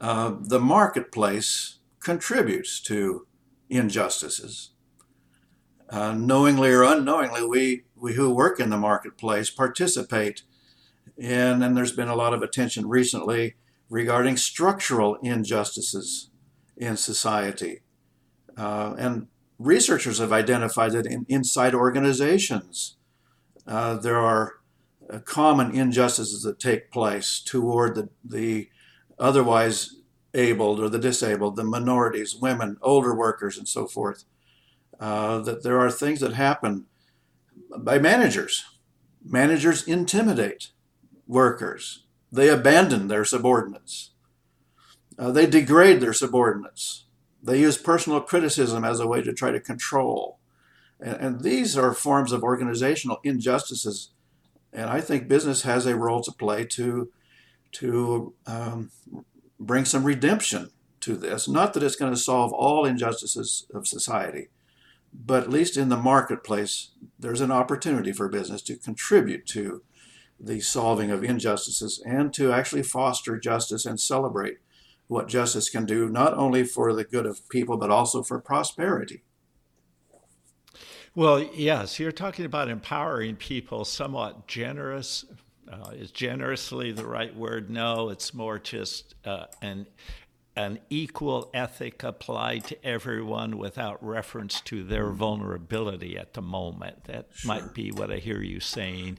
uh, 0.00 0.36
the 0.40 0.60
marketplace 0.60 1.78
contributes 2.00 2.80
to 2.80 3.26
injustices. 3.68 4.70
Uh, 5.90 6.14
knowingly 6.14 6.70
or 6.70 6.82
unknowingly, 6.82 7.46
we, 7.46 7.84
we 8.02 8.14
who 8.14 8.34
work 8.34 8.58
in 8.58 8.68
the 8.68 8.76
marketplace 8.76 9.48
participate 9.48 10.42
in, 11.16 11.62
and 11.62 11.76
there's 11.76 11.92
been 11.92 12.08
a 12.08 12.16
lot 12.16 12.34
of 12.34 12.42
attention 12.42 12.88
recently 12.88 13.54
regarding 13.88 14.36
structural 14.36 15.14
injustices 15.22 16.28
in 16.76 16.96
society. 16.96 17.80
Uh, 18.56 18.94
and 18.98 19.28
researchers 19.56 20.18
have 20.18 20.32
identified 20.32 20.90
that 20.90 21.06
in 21.06 21.24
inside 21.28 21.74
organizations, 21.76 22.96
uh, 23.68 23.94
there 23.94 24.18
are 24.18 24.54
uh, 25.08 25.20
common 25.20 25.72
injustices 25.72 26.42
that 26.42 26.58
take 26.58 26.90
place 26.90 27.40
toward 27.40 27.94
the, 27.94 28.08
the 28.24 28.68
otherwise 29.16 29.94
abled 30.34 30.80
or 30.80 30.88
the 30.88 30.98
disabled, 30.98 31.54
the 31.54 31.62
minorities, 31.62 32.34
women, 32.34 32.78
older 32.82 33.14
workers, 33.14 33.56
and 33.56 33.68
so 33.68 33.86
forth. 33.86 34.24
Uh, 34.98 35.38
that 35.40 35.62
there 35.62 35.78
are 35.78 35.90
things 35.90 36.20
that 36.20 36.32
happen 36.32 36.86
by 37.78 37.98
managers. 37.98 38.64
Managers 39.24 39.86
intimidate 39.86 40.70
workers, 41.28 42.02
they 42.32 42.48
abandon 42.48 43.06
their 43.06 43.24
subordinates, 43.24 44.10
uh, 45.16 45.30
they 45.30 45.46
degrade 45.46 46.00
their 46.00 46.12
subordinates, 46.12 47.04
they 47.40 47.60
use 47.60 47.78
personal 47.78 48.20
criticism 48.20 48.84
as 48.84 48.98
a 48.98 49.06
way 49.06 49.22
to 49.22 49.32
try 49.32 49.52
to 49.52 49.60
control. 49.60 50.38
And, 50.98 51.16
and 51.16 51.40
these 51.42 51.78
are 51.78 51.94
forms 51.94 52.32
of 52.32 52.42
organizational 52.42 53.20
injustices 53.22 54.10
and 54.72 54.88
I 54.88 55.00
think 55.00 55.28
business 55.28 55.62
has 55.62 55.86
a 55.86 55.96
role 55.96 56.22
to 56.22 56.32
play 56.32 56.64
to 56.64 57.10
to 57.72 58.34
um, 58.46 58.90
bring 59.58 59.84
some 59.84 60.04
redemption 60.04 60.70
to 61.00 61.16
this. 61.16 61.48
Not 61.48 61.72
that 61.72 61.82
it's 61.82 61.96
going 61.96 62.12
to 62.12 62.20
solve 62.20 62.52
all 62.52 62.84
injustices 62.84 63.66
of 63.72 63.86
society, 63.86 64.48
but 65.12 65.44
at 65.44 65.50
least 65.50 65.76
in 65.76 65.88
the 65.88 65.96
marketplace, 65.96 66.90
there's 67.18 67.40
an 67.40 67.50
opportunity 67.50 68.12
for 68.12 68.28
business 68.28 68.62
to 68.62 68.76
contribute 68.76 69.46
to 69.46 69.82
the 70.40 70.60
solving 70.60 71.10
of 71.10 71.22
injustices 71.22 72.02
and 72.04 72.32
to 72.34 72.52
actually 72.52 72.82
foster 72.82 73.38
justice 73.38 73.86
and 73.86 74.00
celebrate 74.00 74.58
what 75.06 75.28
justice 75.28 75.68
can 75.68 75.84
do, 75.84 76.08
not 76.08 76.34
only 76.34 76.64
for 76.64 76.92
the 76.92 77.04
good 77.04 77.26
of 77.26 77.48
people, 77.48 77.76
but 77.76 77.90
also 77.90 78.22
for 78.22 78.40
prosperity. 78.40 79.22
Well, 81.14 81.46
yes, 81.54 82.00
you're 82.00 82.10
talking 82.10 82.46
about 82.46 82.70
empowering 82.70 83.36
people, 83.36 83.84
somewhat 83.84 84.46
generous. 84.46 85.26
Uh, 85.70 85.90
is 85.92 86.10
generously 86.10 86.92
the 86.92 87.06
right 87.06 87.34
word? 87.36 87.70
No, 87.70 88.08
it's 88.08 88.32
more 88.34 88.58
just 88.58 89.14
uh, 89.24 89.44
an 89.60 89.86
an 90.56 90.78
equal 90.90 91.50
ethic 91.54 92.02
applied 92.02 92.64
to 92.64 92.84
everyone 92.84 93.56
without 93.56 94.04
reference 94.04 94.60
to 94.62 94.84
their 94.84 95.06
mm. 95.06 95.14
vulnerability 95.14 96.18
at 96.18 96.34
the 96.34 96.42
moment. 96.42 97.04
That 97.04 97.28
sure. 97.34 97.48
might 97.48 97.74
be 97.74 97.90
what 97.90 98.10
I 98.10 98.16
hear 98.16 98.42
you 98.42 98.60
saying. 98.60 99.18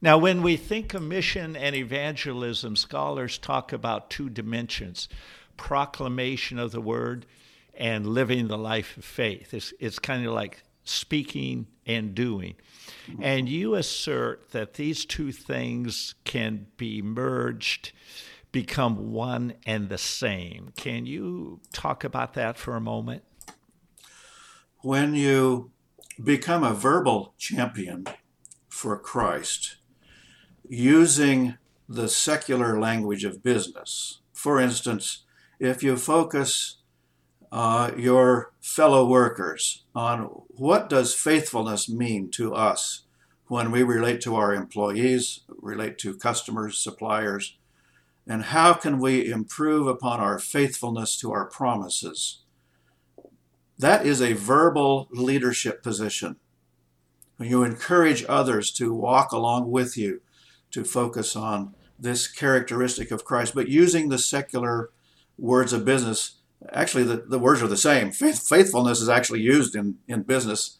Now, 0.00 0.18
when 0.18 0.42
we 0.42 0.56
think 0.56 0.94
of 0.94 1.02
mission 1.02 1.56
and 1.56 1.74
evangelism, 1.74 2.76
scholars 2.76 3.38
talk 3.38 3.72
about 3.72 4.10
two 4.10 4.28
dimensions 4.30 5.08
proclamation 5.56 6.58
of 6.58 6.70
the 6.70 6.80
word 6.80 7.26
and 7.74 8.06
living 8.06 8.46
the 8.46 8.58
life 8.58 8.96
of 8.96 9.04
faith. 9.04 9.52
It's, 9.52 9.74
it's 9.80 9.98
kind 9.98 10.24
of 10.24 10.32
like 10.32 10.62
speaking 10.84 11.66
and 11.84 12.14
doing. 12.14 12.54
Mm-hmm. 13.10 13.22
And 13.22 13.48
you 13.48 13.74
assert 13.74 14.50
that 14.52 14.74
these 14.74 15.04
two 15.04 15.32
things 15.32 16.14
can 16.24 16.66
be 16.76 17.02
merged 17.02 17.92
become 18.52 19.12
one 19.12 19.54
and 19.66 19.88
the 19.88 19.98
same. 19.98 20.72
Can 20.76 21.06
you 21.06 21.60
talk 21.72 22.04
about 22.04 22.34
that 22.34 22.56
for 22.56 22.76
a 22.76 22.80
moment? 22.80 23.24
When 24.78 25.14
you 25.14 25.70
become 26.22 26.64
a 26.64 26.74
verbal 26.74 27.34
champion 27.38 28.06
for 28.68 28.98
Christ, 28.98 29.76
using 30.68 31.56
the 31.88 32.08
secular 32.08 32.78
language 32.80 33.24
of 33.24 33.42
business, 33.42 34.20
for 34.32 34.60
instance, 34.60 35.24
if 35.58 35.82
you 35.82 35.96
focus 35.96 36.78
uh, 37.50 37.90
your 37.96 38.52
fellow 38.60 39.06
workers 39.06 39.84
on 39.94 40.20
what 40.48 40.88
does 40.88 41.14
faithfulness 41.14 41.88
mean 41.88 42.30
to 42.30 42.54
us 42.54 43.02
when 43.46 43.70
we 43.70 43.82
relate 43.82 44.20
to 44.20 44.36
our 44.36 44.54
employees, 44.54 45.40
relate 45.48 45.98
to 45.98 46.14
customers, 46.14 46.78
suppliers, 46.78 47.57
and 48.28 48.44
how 48.44 48.74
can 48.74 48.98
we 48.98 49.30
improve 49.30 49.86
upon 49.86 50.20
our 50.20 50.38
faithfulness 50.38 51.18
to 51.20 51.32
our 51.32 51.46
promises? 51.46 52.42
That 53.78 54.04
is 54.04 54.20
a 54.20 54.34
verbal 54.34 55.08
leadership 55.10 55.82
position. 55.82 56.36
When 57.38 57.48
you 57.48 57.62
encourage 57.62 58.24
others 58.28 58.70
to 58.72 58.92
walk 58.92 59.32
along 59.32 59.70
with 59.70 59.96
you, 59.96 60.20
to 60.72 60.84
focus 60.84 61.34
on 61.34 61.74
this 61.98 62.28
characteristic 62.28 63.10
of 63.10 63.24
Christ, 63.24 63.54
but 63.54 63.68
using 63.68 64.08
the 64.08 64.18
secular 64.18 64.90
words 65.38 65.72
of 65.72 65.84
business. 65.84 66.36
Actually, 66.72 67.04
the, 67.04 67.16
the 67.16 67.38
words 67.38 67.62
are 67.62 67.68
the 67.68 67.76
same. 67.76 68.10
Faith, 68.10 68.46
faithfulness 68.46 69.00
is 69.00 69.08
actually 69.08 69.40
used 69.40 69.74
in, 69.74 69.96
in 70.06 70.22
business 70.22 70.78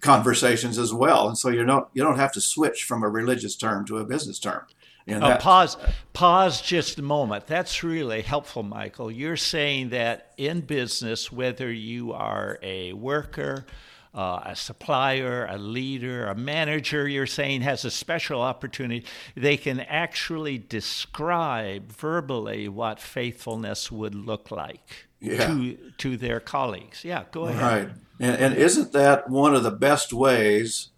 conversations 0.00 0.78
as 0.78 0.92
well. 0.92 1.28
And 1.28 1.38
so 1.38 1.48
you 1.50 1.64
don't, 1.64 1.86
you 1.94 2.02
don't 2.02 2.18
have 2.18 2.32
to 2.32 2.40
switch 2.40 2.84
from 2.84 3.02
a 3.02 3.08
religious 3.08 3.54
term 3.56 3.84
to 3.86 3.98
a 3.98 4.04
business 4.04 4.38
term. 4.38 4.62
Uh, 5.08 5.36
pause, 5.38 5.76
pause 6.12 6.60
just 6.62 6.98
a 6.98 7.02
moment. 7.02 7.46
That's 7.46 7.82
really 7.82 8.22
helpful, 8.22 8.62
Michael. 8.62 9.10
You're 9.10 9.36
saying 9.36 9.90
that 9.90 10.32
in 10.36 10.60
business, 10.60 11.32
whether 11.32 11.70
you 11.72 12.12
are 12.12 12.58
a 12.62 12.92
worker, 12.92 13.66
uh, 14.14 14.40
a 14.46 14.56
supplier, 14.56 15.46
a 15.46 15.58
leader, 15.58 16.26
a 16.26 16.34
manager, 16.34 17.08
you're 17.08 17.26
saying 17.26 17.62
has 17.62 17.84
a 17.84 17.90
special 17.90 18.40
opportunity, 18.40 19.06
they 19.36 19.56
can 19.56 19.80
actually 19.80 20.58
describe 20.58 21.92
verbally 21.92 22.68
what 22.68 23.00
faithfulness 23.00 23.90
would 23.90 24.14
look 24.14 24.50
like 24.50 25.08
yeah. 25.20 25.46
to, 25.46 25.76
to 25.98 26.16
their 26.16 26.40
colleagues. 26.40 27.04
Yeah, 27.04 27.24
go 27.30 27.44
ahead. 27.44 27.62
Right. 27.62 27.88
And, 28.18 28.36
and 28.36 28.54
isn't 28.54 28.92
that 28.92 29.30
one 29.30 29.54
of 29.54 29.62
the 29.62 29.70
best 29.70 30.12
ways 30.12 30.88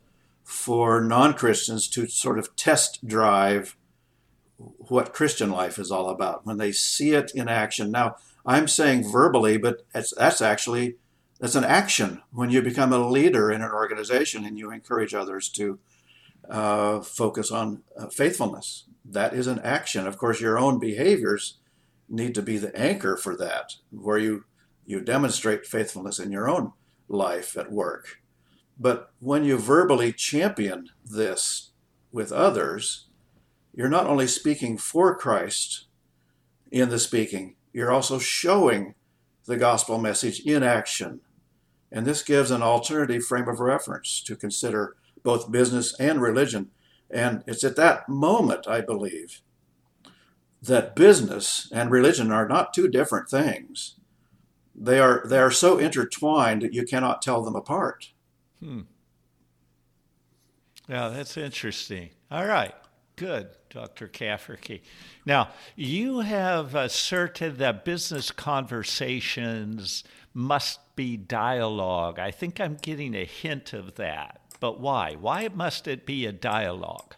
for 0.43 1.01
non 1.01 1.35
Christians 1.35 1.89
to 1.91 2.07
sort 2.09 2.39
of 2.39 2.55
test 2.57 3.07
drive? 3.07 3.77
What 4.93 5.15
Christian 5.15 5.51
life 5.51 5.79
is 5.79 5.91
all 5.91 6.11
about 6.11 6.45
when 6.45 6.59
they 6.59 6.71
see 6.71 7.13
it 7.13 7.33
in 7.35 7.49
action. 7.49 7.91
Now, 7.91 8.17
I'm 8.45 8.69
saying 8.69 9.11
verbally, 9.11 9.57
but 9.57 9.87
that's 9.95 10.43
actually 10.43 10.97
that's 11.41 11.55
an 11.55 11.65
action 11.65 12.23
when 12.31 12.51
you 12.51 12.63
become 12.63 12.93
a 12.93 13.09
leader 13.09 13.51
in 13.51 13.63
an 13.63 13.73
organization 13.73 14.45
and 14.45 14.59
you 14.59 14.71
encourage 14.71 15.15
others 15.15 15.49
to 15.51 15.81
uh, 16.49 17.01
focus 17.01 17.51
on 17.51 17.83
uh, 17.99 18.07
faithfulness. 18.09 18.85
That 19.05 19.33
is 19.33 19.47
an 19.47 19.59
action. 19.61 20.07
Of 20.07 20.19
course, 20.19 20.41
your 20.41 20.59
own 20.59 20.79
behaviors 20.79 21.59
need 22.09 22.35
to 22.35 22.43
be 22.43 22.59
the 22.59 22.77
anchor 22.77 23.17
for 23.17 23.35
that, 23.39 23.77
where 23.91 24.19
you 24.19 24.45
you 24.85 25.01
demonstrate 25.01 25.67
faithfulness 25.67 26.19
in 26.19 26.31
your 26.31 26.51
own 26.51 26.73
life 27.09 27.57
at 27.57 27.73
work. 27.73 28.19
But 28.79 29.11
when 29.21 29.45
you 29.45 29.57
verbally 29.57 30.13
champion 30.13 30.91
this 31.05 31.71
with 32.11 32.31
others, 32.31 33.07
you're 33.75 33.89
not 33.89 34.07
only 34.07 34.27
speaking 34.27 34.77
for 34.77 35.15
Christ 35.15 35.87
in 36.71 36.89
the 36.89 36.99
speaking, 36.99 37.57
you're 37.73 37.93
also 37.93 38.19
showing 38.19 38.95
the 39.47 39.57
gospel 39.57 39.99
message 39.99 40.41
in 40.41 40.63
action. 40.63 41.21
And 41.91 42.07
this 42.07 42.23
gives 42.23 42.51
an 42.51 42.63
alternative 42.63 43.25
frame 43.25 43.49
of 43.49 43.61
reference 43.61 44.23
to 44.23 44.37
consider 44.37 44.97
both 45.23 45.51
business 45.51 45.99
and 45.99 46.21
religion. 46.21 46.71
And 47.11 47.45
it's 47.47 47.65
at 47.65 47.77
that 47.77 48.09
moment, 48.09 48.67
I 48.67 48.81
believe, 48.81 49.43
that 50.63 50.97
business 50.97 51.69
and 51.73 51.91
religion 51.91 52.31
are 52.31 52.49
not 52.49 52.73
two 52.73 52.89
different 52.89 53.29
things. 53.29 53.97
They 54.75 55.01
are, 55.01 55.23
they 55.27 55.39
are 55.39 55.51
so 55.51 55.79
intertwined 55.79 56.63
that 56.63 56.73
you 56.73 56.85
cannot 56.85 57.21
tell 57.21 57.43
them 57.43 57.57
apart. 57.57 58.13
Hmm. 58.61 58.83
Yeah, 60.89 61.09
that's 61.09 61.37
interesting. 61.37 62.11
All 62.31 62.47
right. 62.47 62.75
Good, 63.17 63.49
Dr. 63.71 64.09
Cafferky. 64.09 64.81
Now, 65.27 65.51
you 65.77 66.21
have 66.21 66.75
asserted 66.75 67.59
that 67.59 67.85
business 67.85 68.31
conversations 68.31 70.03
must 70.35 70.81
be 70.97 71.17
dialogue. 71.17 72.19
I 72.19 72.31
think 72.31 72.61
I'm 72.61 72.77
getting 72.81 73.15
a 73.15 73.25
hint 73.25 73.73
of 73.73 73.97
that. 73.97 74.41
But 74.61 74.81
why? 74.81 75.17
Why 75.19 75.49
must 75.55 75.87
it 75.89 76.07
be 76.07 76.25
a 76.25 76.33
dialogue? 76.33 77.17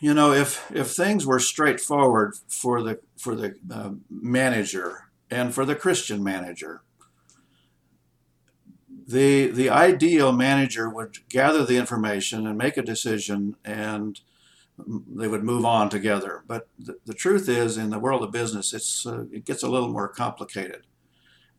You 0.00 0.14
know, 0.14 0.32
if 0.32 0.70
if 0.72 0.92
things 0.92 1.26
were 1.26 1.40
straightforward 1.40 2.34
for 2.46 2.82
the 2.82 3.00
for 3.16 3.34
the 3.34 3.56
uh, 3.70 3.92
manager 4.08 5.08
and 5.30 5.52
for 5.52 5.64
the 5.64 5.74
Christian 5.74 6.22
manager, 6.22 6.82
the 9.08 9.46
the 9.48 9.70
ideal 9.70 10.32
manager 10.32 10.88
would 10.88 11.28
gather 11.30 11.64
the 11.64 11.78
information 11.78 12.46
and 12.46 12.58
make 12.58 12.76
a 12.76 12.82
decision 12.82 13.56
and 13.64 14.20
they 14.86 15.26
would 15.26 15.42
move 15.42 15.64
on 15.64 15.88
together. 15.88 16.44
But 16.46 16.68
the, 16.78 16.98
the 17.04 17.14
truth 17.14 17.48
is 17.48 17.76
in 17.76 17.90
the 17.90 17.98
world 17.98 18.22
of 18.22 18.30
business 18.30 18.74
it's 18.74 19.06
uh, 19.06 19.24
it 19.32 19.46
gets 19.46 19.62
a 19.62 19.70
little 19.70 19.88
more 19.88 20.08
complicated. 20.08 20.86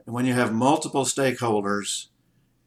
And 0.06 0.14
when 0.14 0.26
you 0.26 0.34
have 0.36 0.54
multiple 0.54 1.06
stakeholders 1.06 2.08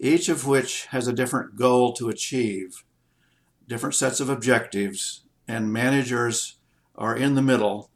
each 0.00 0.28
of 0.28 0.48
which 0.48 0.86
has 0.86 1.06
a 1.06 1.12
different 1.12 1.54
goal 1.54 1.92
to 1.92 2.08
achieve 2.08 2.82
different 3.68 3.94
sets 3.94 4.18
of 4.18 4.28
objectives 4.28 5.22
and 5.46 5.72
managers 5.72 6.56
are 6.96 7.16
in 7.16 7.36
the 7.36 7.42
middle 7.42 7.88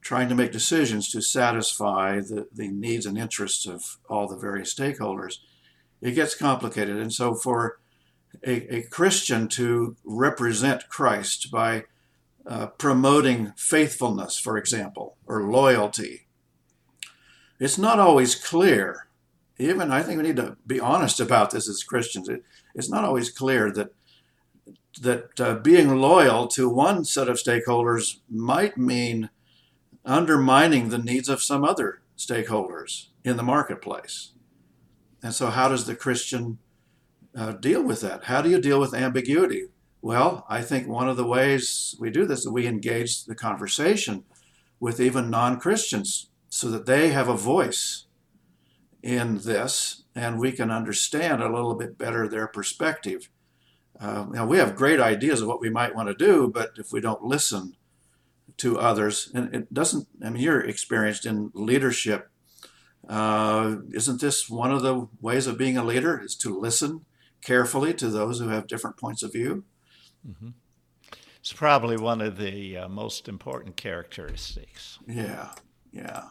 trying 0.00 0.28
to 0.28 0.34
make 0.36 0.52
decisions 0.52 1.10
to 1.10 1.20
satisfy 1.20 2.20
the, 2.20 2.46
the 2.52 2.68
needs 2.68 3.04
and 3.04 3.18
interests 3.18 3.66
of 3.66 3.98
all 4.08 4.28
the 4.28 4.36
various 4.36 4.72
stakeholders 4.72 5.38
it 6.00 6.12
gets 6.12 6.34
complicated. 6.34 6.96
And 6.96 7.12
so, 7.12 7.34
for 7.34 7.78
a, 8.44 8.76
a 8.76 8.82
Christian 8.82 9.48
to 9.48 9.96
represent 10.04 10.88
Christ 10.88 11.50
by 11.50 11.84
uh, 12.46 12.68
promoting 12.68 13.52
faithfulness, 13.56 14.38
for 14.38 14.56
example, 14.56 15.16
or 15.26 15.50
loyalty, 15.50 16.26
it's 17.58 17.78
not 17.78 17.98
always 17.98 18.34
clear. 18.34 19.06
Even 19.58 19.92
I 19.92 20.02
think 20.02 20.16
we 20.16 20.26
need 20.26 20.36
to 20.36 20.56
be 20.66 20.80
honest 20.80 21.20
about 21.20 21.50
this 21.50 21.68
as 21.68 21.82
Christians. 21.82 22.28
It, 22.28 22.42
it's 22.74 22.88
not 22.88 23.04
always 23.04 23.30
clear 23.30 23.70
that 23.72 23.92
that 25.00 25.40
uh, 25.40 25.54
being 25.54 25.96
loyal 25.96 26.48
to 26.48 26.68
one 26.68 27.04
set 27.04 27.28
of 27.28 27.36
stakeholders 27.36 28.18
might 28.28 28.76
mean 28.76 29.30
undermining 30.04 30.88
the 30.88 30.98
needs 30.98 31.28
of 31.28 31.42
some 31.42 31.64
other 31.64 32.02
stakeholders 32.16 33.06
in 33.24 33.36
the 33.36 33.42
marketplace. 33.42 34.32
And 35.22 35.34
so, 35.34 35.48
how 35.48 35.68
does 35.68 35.86
the 35.86 35.94
Christian 35.94 36.58
uh, 37.36 37.52
deal 37.52 37.82
with 37.82 38.00
that? 38.00 38.24
How 38.24 38.42
do 38.42 38.50
you 38.50 38.60
deal 38.60 38.80
with 38.80 38.94
ambiguity? 38.94 39.66
Well, 40.02 40.46
I 40.48 40.62
think 40.62 40.88
one 40.88 41.08
of 41.08 41.16
the 41.16 41.26
ways 41.26 41.94
we 42.00 42.10
do 42.10 42.24
this 42.24 42.40
is 42.40 42.48
we 42.48 42.66
engage 42.66 43.24
the 43.24 43.34
conversation 43.34 44.24
with 44.78 45.00
even 45.00 45.30
non 45.30 45.60
Christians 45.60 46.30
so 46.48 46.70
that 46.70 46.86
they 46.86 47.10
have 47.10 47.28
a 47.28 47.36
voice 47.36 48.06
in 49.02 49.38
this 49.38 50.04
and 50.14 50.38
we 50.38 50.52
can 50.52 50.70
understand 50.70 51.42
a 51.42 51.52
little 51.52 51.74
bit 51.74 51.96
better 51.96 52.26
their 52.26 52.46
perspective. 52.46 53.28
uh, 54.00 54.24
know, 54.30 54.46
we 54.46 54.58
have 54.58 54.74
great 54.74 55.00
ideas 55.00 55.40
of 55.40 55.48
what 55.48 55.60
we 55.60 55.70
might 55.70 55.94
want 55.94 56.08
to 56.08 56.14
do, 56.14 56.48
but 56.48 56.72
if 56.76 56.92
we 56.92 57.00
don't 57.00 57.22
listen 57.22 57.76
to 58.56 58.78
others, 58.78 59.30
and 59.34 59.54
it 59.54 59.72
doesn't, 59.72 60.08
I 60.22 60.30
mean, 60.30 60.42
you're 60.42 60.60
experienced 60.60 61.26
in 61.26 61.50
leadership. 61.54 62.29
Uh, 63.10 63.78
isn't 63.90 64.20
this 64.20 64.48
one 64.48 64.70
of 64.70 64.82
the 64.82 65.08
ways 65.20 65.48
of 65.48 65.58
being 65.58 65.76
a 65.76 65.84
leader? 65.84 66.22
Is 66.22 66.36
to 66.36 66.56
listen 66.56 67.04
carefully 67.42 67.92
to 67.94 68.08
those 68.08 68.38
who 68.38 68.48
have 68.48 68.68
different 68.68 68.96
points 68.96 69.24
of 69.24 69.32
view? 69.32 69.64
Mm-hmm. 70.26 70.50
It's 71.40 71.52
probably 71.52 71.96
one 71.96 72.20
of 72.20 72.38
the 72.38 72.76
uh, 72.76 72.88
most 72.88 73.28
important 73.28 73.76
characteristics. 73.76 75.00
Yeah, 75.08 75.48
yeah, 75.90 76.28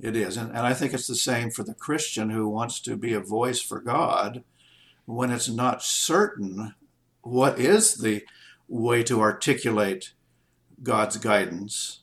it 0.00 0.16
is. 0.16 0.38
And, 0.38 0.48
and 0.48 0.60
I 0.60 0.72
think 0.72 0.94
it's 0.94 1.08
the 1.08 1.14
same 1.14 1.50
for 1.50 1.62
the 1.62 1.74
Christian 1.74 2.30
who 2.30 2.48
wants 2.48 2.80
to 2.80 2.96
be 2.96 3.12
a 3.12 3.20
voice 3.20 3.60
for 3.60 3.78
God 3.78 4.44
when 5.04 5.30
it's 5.30 5.50
not 5.50 5.82
certain 5.82 6.74
what 7.20 7.58
is 7.58 7.96
the 7.96 8.24
way 8.66 9.02
to 9.02 9.20
articulate 9.20 10.12
God's 10.82 11.18
guidance. 11.18 12.00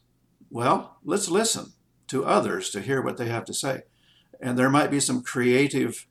Well, 0.51 0.97
let's 1.03 1.29
listen 1.29 1.73
to 2.09 2.25
others 2.25 2.69
to 2.69 2.81
hear 2.81 3.01
what 3.01 3.17
they 3.17 3.29
have 3.29 3.45
to 3.45 3.53
say. 3.53 3.81
And 4.41 4.57
there 4.57 4.69
might 4.69 4.91
be 4.91 4.99
some 4.99 5.21
creative 5.21 6.07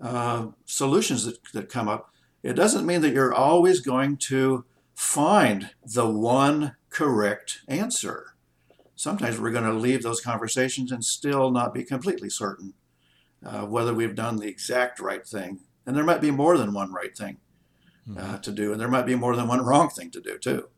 uh, 0.00 0.48
solutions 0.64 1.24
that, 1.24 1.38
that 1.52 1.68
come 1.68 1.88
up. 1.88 2.12
It 2.42 2.54
doesn't 2.54 2.86
mean 2.86 3.00
that 3.00 3.12
you're 3.12 3.34
always 3.34 3.80
going 3.80 4.18
to 4.18 4.64
find 4.94 5.70
the 5.84 6.06
one 6.06 6.76
correct 6.90 7.60
answer. 7.68 8.34
Sometimes 8.94 9.38
we're 9.38 9.50
going 9.50 9.64
to 9.64 9.72
leave 9.72 10.02
those 10.02 10.20
conversations 10.20 10.90
and 10.92 11.04
still 11.04 11.50
not 11.50 11.74
be 11.74 11.84
completely 11.84 12.30
certain 12.30 12.74
uh, 13.44 13.66
whether 13.66 13.94
we've 13.94 14.14
done 14.14 14.36
the 14.36 14.48
exact 14.48 15.00
right 15.00 15.26
thing. 15.26 15.60
And 15.86 15.96
there 15.96 16.04
might 16.04 16.20
be 16.20 16.30
more 16.30 16.58
than 16.58 16.72
one 16.72 16.92
right 16.92 17.16
thing 17.16 17.38
uh, 18.10 18.20
mm-hmm. 18.20 18.40
to 18.40 18.52
do, 18.52 18.72
and 18.72 18.80
there 18.80 18.88
might 18.88 19.06
be 19.06 19.14
more 19.14 19.36
than 19.36 19.46
one 19.48 19.64
wrong 19.64 19.88
thing 19.88 20.10
to 20.12 20.20
do, 20.20 20.38
too. 20.38 20.68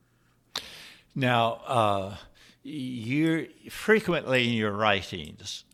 Now, 1.14 1.60
uh, 1.66 2.16
you 2.62 3.48
frequently 3.70 4.48
in 4.48 4.54
your 4.54 4.72
writings, 4.72 5.64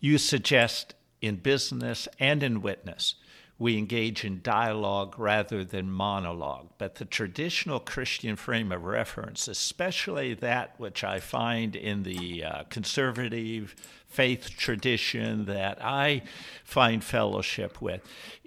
you 0.00 0.18
suggest 0.18 0.94
in 1.20 1.36
business 1.36 2.08
and 2.18 2.42
in 2.42 2.62
witness 2.62 3.14
we 3.58 3.78
engage 3.78 4.24
in 4.24 4.40
dialogue 4.42 5.18
rather 5.18 5.64
than 5.64 5.90
monologue. 5.90 6.68
But 6.76 6.96
the 6.96 7.06
traditional 7.06 7.80
Christian 7.80 8.36
frame 8.36 8.70
of 8.70 8.84
reference, 8.84 9.48
especially 9.48 10.34
that 10.34 10.78
which 10.78 11.02
I 11.02 11.20
find 11.20 11.74
in 11.74 12.02
the 12.02 12.44
uh, 12.44 12.62
conservative 12.64 13.74
faith 14.08 14.50
tradition 14.56 15.46
that 15.46 15.82
I 15.82 16.22
find 16.64 17.02
fellowship 17.02 17.80
with, 17.80 18.02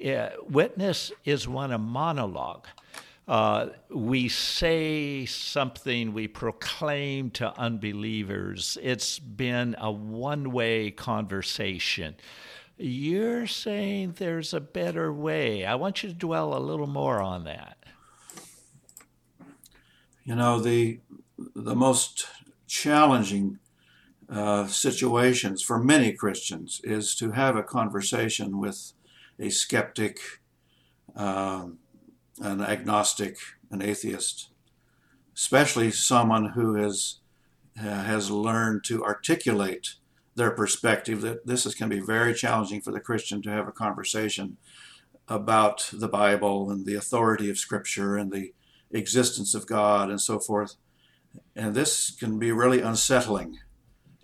uh, 0.05 0.29
witness 0.47 1.11
is 1.25 1.47
one 1.47 1.71
of 1.71 1.81
monologue. 1.81 2.67
Uh, 3.29 3.69
we 3.91 4.27
say 4.27 5.23
something, 5.27 6.13
we 6.13 6.27
proclaim 6.27 7.29
to 7.29 7.55
unbelievers. 7.59 8.75
It's 8.81 9.19
been 9.19 9.75
a 9.77 9.91
one 9.91 10.51
way 10.51 10.89
conversation. 10.89 12.15
You're 12.75 13.45
saying 13.45 14.15
there's 14.17 14.51
a 14.51 14.59
better 14.59 15.13
way. 15.13 15.63
I 15.63 15.75
want 15.75 16.01
you 16.01 16.09
to 16.09 16.15
dwell 16.15 16.57
a 16.57 16.59
little 16.59 16.87
more 16.87 17.21
on 17.21 17.43
that. 17.43 17.77
You 20.23 20.33
know, 20.33 20.59
the, 20.59 20.99
the 21.55 21.75
most 21.75 22.25
challenging 22.65 23.59
uh, 24.27 24.65
situations 24.65 25.61
for 25.61 25.77
many 25.77 26.13
Christians 26.13 26.81
is 26.83 27.13
to 27.17 27.31
have 27.31 27.55
a 27.55 27.63
conversation 27.63 28.57
with 28.57 28.93
a 29.39 29.51
skeptic, 29.51 30.19
um, 31.15 31.77
an 32.39 32.61
agnostic, 32.61 33.37
an 33.71 33.81
atheist, 33.81 34.49
especially 35.35 35.91
someone 35.91 36.49
who 36.49 36.75
has, 36.75 37.17
uh, 37.79 38.03
has 38.03 38.31
learned 38.31 38.83
to 38.85 39.03
articulate 39.03 39.95
their 40.35 40.51
perspective 40.51 41.21
that 41.21 41.45
this 41.45 41.65
is 41.65 41.75
going 41.75 41.89
to 41.89 41.97
be 41.97 42.05
very 42.05 42.33
challenging 42.33 42.81
for 42.81 42.91
the 42.91 42.99
Christian 42.99 43.41
to 43.41 43.49
have 43.49 43.67
a 43.67 43.73
conversation 43.73 44.57
about 45.27 45.89
the 45.93 46.07
Bible 46.07 46.71
and 46.71 46.85
the 46.85 46.95
authority 46.95 47.49
of 47.49 47.57
Scripture 47.57 48.17
and 48.17 48.31
the 48.31 48.53
existence 48.91 49.53
of 49.53 49.67
God 49.67 50.09
and 50.09 50.19
so 50.19 50.39
forth. 50.39 50.75
And 51.55 51.75
this 51.75 52.11
can 52.11 52.39
be 52.39 52.51
really 52.51 52.81
unsettling 52.81 53.59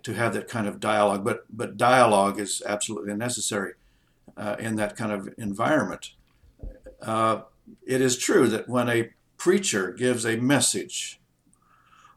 to 0.02 0.14
have 0.14 0.34
that 0.34 0.48
kind 0.48 0.66
of 0.66 0.80
dialogue. 0.80 1.24
But 1.24 1.44
but 1.50 1.76
dialogue 1.76 2.40
is 2.40 2.62
absolutely 2.66 3.14
necessary 3.14 3.74
uh, 4.36 4.56
in 4.58 4.76
that 4.76 4.96
kind 4.96 5.12
of 5.12 5.28
environment. 5.38 6.12
Uh, 7.00 7.42
it 7.86 8.00
is 8.00 8.18
true 8.18 8.48
that 8.48 8.68
when 8.68 8.88
a 8.88 9.10
preacher 9.36 9.92
gives 9.92 10.24
a 10.24 10.36
message 10.36 11.20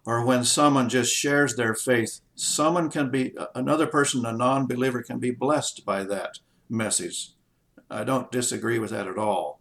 or 0.05 0.25
when 0.25 0.43
someone 0.43 0.89
just 0.89 1.13
shares 1.13 1.55
their 1.55 1.75
faith, 1.75 2.21
someone 2.35 2.89
can 2.89 3.11
be, 3.11 3.35
another 3.53 3.85
person, 3.85 4.25
a 4.25 4.31
non 4.31 4.65
believer, 4.65 5.03
can 5.03 5.19
be 5.19 5.31
blessed 5.31 5.85
by 5.85 6.03
that 6.03 6.39
message. 6.69 7.31
I 7.89 8.03
don't 8.03 8.31
disagree 8.31 8.79
with 8.79 8.91
that 8.91 9.07
at 9.07 9.17
all. 9.17 9.59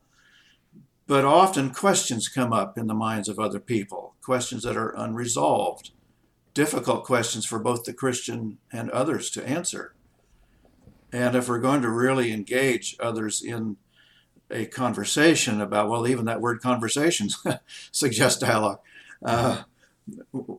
But 1.07 1.25
often 1.25 1.71
questions 1.71 2.29
come 2.29 2.53
up 2.53 2.77
in 2.77 2.87
the 2.87 2.95
minds 2.95 3.29
of 3.29 3.39
other 3.39 3.61
people, 3.61 4.15
questions 4.23 4.63
that 4.65 4.77
are 4.77 4.95
unresolved, 4.97 5.91
difficult 6.53 7.05
questions 7.05 7.47
for 7.47 7.59
both 7.59 7.85
the 7.85 7.95
Christian 7.95 8.59
and 8.71 8.91
others 8.91 9.31
to 9.31 9.47
answer. 9.47 9.95
And 11.11 11.35
if 11.35 11.49
we're 11.49 11.61
going 11.61 11.81
to 11.83 11.91
really 11.91 12.33
engage 12.33 12.97
others 13.01 13.43
in 13.43 13.79
a 14.51 14.67
conversation 14.67 15.61
about, 15.61 15.89
well, 15.89 16.07
even 16.07 16.25
that 16.27 16.41
word 16.41 16.61
conversation 16.61 17.29
suggests 17.93 18.41
dialogue. 18.41 18.81
Uh, 19.25 19.63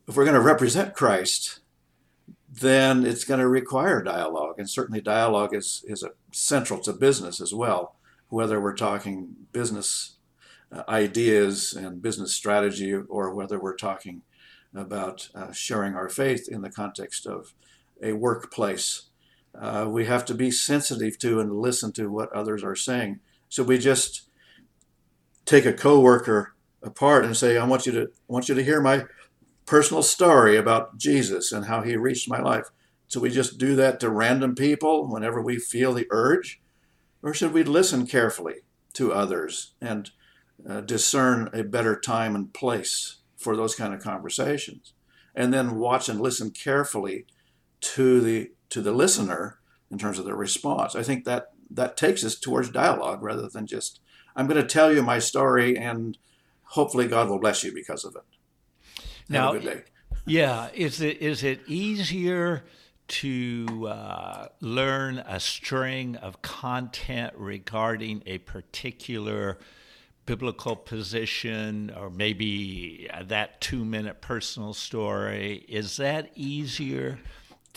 if 0.08 0.16
we're 0.16 0.26
going 0.26 0.34
to 0.34 0.42
represent 0.42 0.94
Christ, 0.94 1.60
then 2.52 3.06
it's 3.06 3.24
going 3.24 3.40
to 3.40 3.48
require 3.48 4.04
dialogue. 4.04 4.56
And 4.58 4.70
certainly, 4.70 5.02
dialogue 5.02 5.56
is, 5.56 5.84
is 5.88 6.04
central 6.32 6.80
to 6.82 6.94
business 6.94 7.42
as 7.42 7.54
well, 7.54 7.96
whether 8.30 8.60
we're 8.60 8.76
talking 8.76 9.36
business 9.52 10.18
uh, 10.72 10.84
ideas 10.88 11.74
and 11.74 12.02
business 12.02 12.36
strategy 12.36 12.94
or 12.94 13.34
whether 13.34 13.60
we're 13.60 13.76
talking 13.76 14.22
about 14.76 15.30
uh, 15.34 15.52
sharing 15.52 15.96
our 15.96 16.10
faith 16.10 16.48
in 16.48 16.62
the 16.62 16.70
context 16.70 17.26
of 17.26 17.54
a 18.02 18.14
workplace. 18.14 19.10
Uh, 19.60 19.88
we 19.90 20.06
have 20.06 20.24
to 20.26 20.36
be 20.36 20.52
sensitive 20.52 21.18
to 21.18 21.40
and 21.40 21.60
listen 21.60 21.92
to 21.92 22.12
what 22.12 22.32
others 22.34 22.64
are 22.64 22.76
saying. 22.76 23.20
So 23.50 23.64
we 23.64 23.78
just 23.78 24.30
take 25.46 25.66
a 25.66 25.74
coworker 25.74 26.56
apart 26.82 27.26
and 27.26 27.36
say, 27.36 27.58
"I 27.58 27.66
want 27.66 27.86
you 27.86 27.92
to 27.94 28.02
I 28.04 28.34
want 28.34 28.48
you 28.48 28.56
to 28.56 28.64
hear 28.64 28.82
my 28.82 29.06
personal 29.66 30.02
story 30.02 30.58
about 30.58 30.98
Jesus 30.98 31.52
and 31.52 31.66
how 31.66 31.82
he 31.82 31.96
reached 31.96 32.28
my 32.28 32.40
life. 32.40 32.70
So 33.08 33.20
we 33.20 33.30
just 33.30 33.60
do 33.60 33.76
that 33.76 34.00
to 34.00 34.10
random 34.10 34.56
people 34.56 35.08
whenever 35.08 35.42
we 35.42 35.58
feel 35.58 35.94
the 35.94 36.08
urge? 36.10 36.60
Or 37.22 37.34
should 37.34 37.54
we 37.54 37.64
listen 37.64 38.08
carefully 38.08 38.62
to 38.94 39.14
others 39.14 39.74
and 39.80 40.10
uh, 40.68 40.82
discern 40.82 41.50
a 41.54 41.64
better 41.64 42.00
time 42.00 42.36
and 42.36 42.54
place 42.54 43.18
for 43.38 43.56
those 43.56 43.76
kind 43.76 43.94
of 43.94 44.02
conversations? 44.02 44.94
And 45.36 45.54
then 45.54 45.78
watch 45.78 46.10
and 46.10 46.20
listen 46.20 46.50
carefully 46.52 47.26
to 47.82 48.22
the 48.22 48.52
to 48.70 48.82
the 48.82 48.92
listener 48.92 49.60
in 49.92 49.98
terms 49.98 50.20
of 50.20 50.26
their 50.26 50.36
response. 50.36 50.96
I 50.96 51.04
think 51.04 51.26
that 51.26 51.54
that 51.70 51.98
takes 51.98 52.24
us 52.24 52.36
towards 52.36 52.70
dialogue 52.70 53.22
rather 53.22 53.48
than 53.48 53.68
just 53.68 54.00
I'm 54.36 54.48
going 54.48 54.62
to 54.62 54.68
tell 54.68 54.94
you 54.94 55.04
my 55.04 55.20
story 55.20 55.78
and 55.78 56.18
hopefully 56.64 57.08
God 57.08 57.30
will 57.30 57.40
bless 57.40 57.64
you 57.64 57.74
because 57.74 58.06
of 58.06 58.16
it. 58.16 59.04
Now, 59.28 59.60
yeah, 60.26 60.70
is 60.74 61.02
it 61.02 61.22
is 61.22 61.44
it 61.44 61.62
easier 61.68 62.64
to 63.08 63.88
uh, 63.90 64.48
learn 64.62 65.18
a 65.20 65.40
string 65.40 66.16
of 66.18 66.42
content 66.42 67.34
regarding 67.36 68.24
a 68.26 68.38
particular 68.40 69.58
biblical 70.26 70.76
position 70.76 71.92
or 71.98 72.12
maybe 72.12 73.10
that 73.24 73.60
two 73.62 73.84
minute 73.84 74.22
personal 74.22 74.74
story? 74.74 75.66
Is 75.68 75.98
that 75.98 76.32
easier 76.36 77.20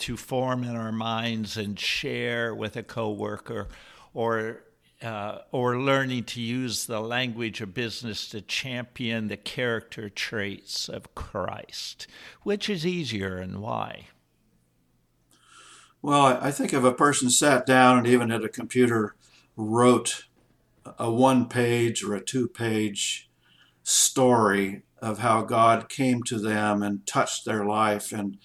to 0.03 0.17
form 0.17 0.63
in 0.63 0.75
our 0.75 0.91
minds 0.91 1.57
and 1.57 1.79
share 1.79 2.53
with 2.53 2.75
a 2.75 2.83
coworker? 2.83 3.67
Or 4.13 4.63
uh, 5.01 5.39
or 5.51 5.77
learning 5.79 6.23
to 6.23 6.41
use 6.41 6.85
the 6.85 7.01
language 7.01 7.59
of 7.59 7.73
business 7.73 8.29
to 8.29 8.39
champion 8.39 9.27
the 9.27 9.37
character 9.37 10.09
traits 10.09 10.87
of 10.87 11.13
Christ? 11.15 12.07
Which 12.43 12.69
is 12.69 12.85
easier 12.85 13.37
and 13.37 13.61
why? 13.61 14.07
Well, 16.01 16.37
I 16.41 16.51
think 16.51 16.73
if 16.73 16.83
a 16.83 16.93
person 16.93 17.29
sat 17.29 17.65
down 17.65 17.97
and 17.97 18.07
even 18.07 18.31
at 18.31 18.43
a 18.43 18.49
computer 18.49 19.15
wrote 19.55 20.25
a 20.99 21.11
one 21.11 21.47
page 21.47 22.03
or 22.03 22.13
a 22.13 22.23
two 22.23 22.47
page 22.47 23.29
story 23.83 24.83
of 25.01 25.19
how 25.19 25.43
God 25.43 25.89
came 25.89 26.23
to 26.23 26.39
them 26.39 26.81
and 26.81 27.05
touched 27.05 27.45
their 27.45 27.65
life 27.65 28.11
and 28.11 28.37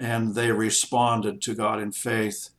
and 0.00 0.34
they 0.34 0.50
responded 0.50 1.40
to 1.42 1.54
God 1.54 1.80
in 1.80 1.92
faith 1.92 2.50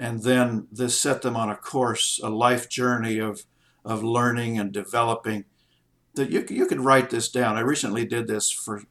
and 0.00 0.22
then 0.22 0.66
this 0.72 0.98
set 0.98 1.20
them 1.20 1.36
on 1.36 1.50
a 1.50 1.54
course, 1.54 2.18
a 2.22 2.30
life 2.30 2.70
journey 2.70 3.18
of, 3.18 3.44
of 3.84 4.02
learning 4.02 4.58
and 4.58 4.72
developing, 4.72 5.44
that 6.14 6.30
you 6.30 6.44
you 6.48 6.66
could 6.66 6.80
write 6.80 7.10
this 7.10 7.28
down. 7.28 7.58
I 7.58 7.60
recently 7.60 8.06
did 8.06 8.26
this 8.26 8.50
for 8.50 8.82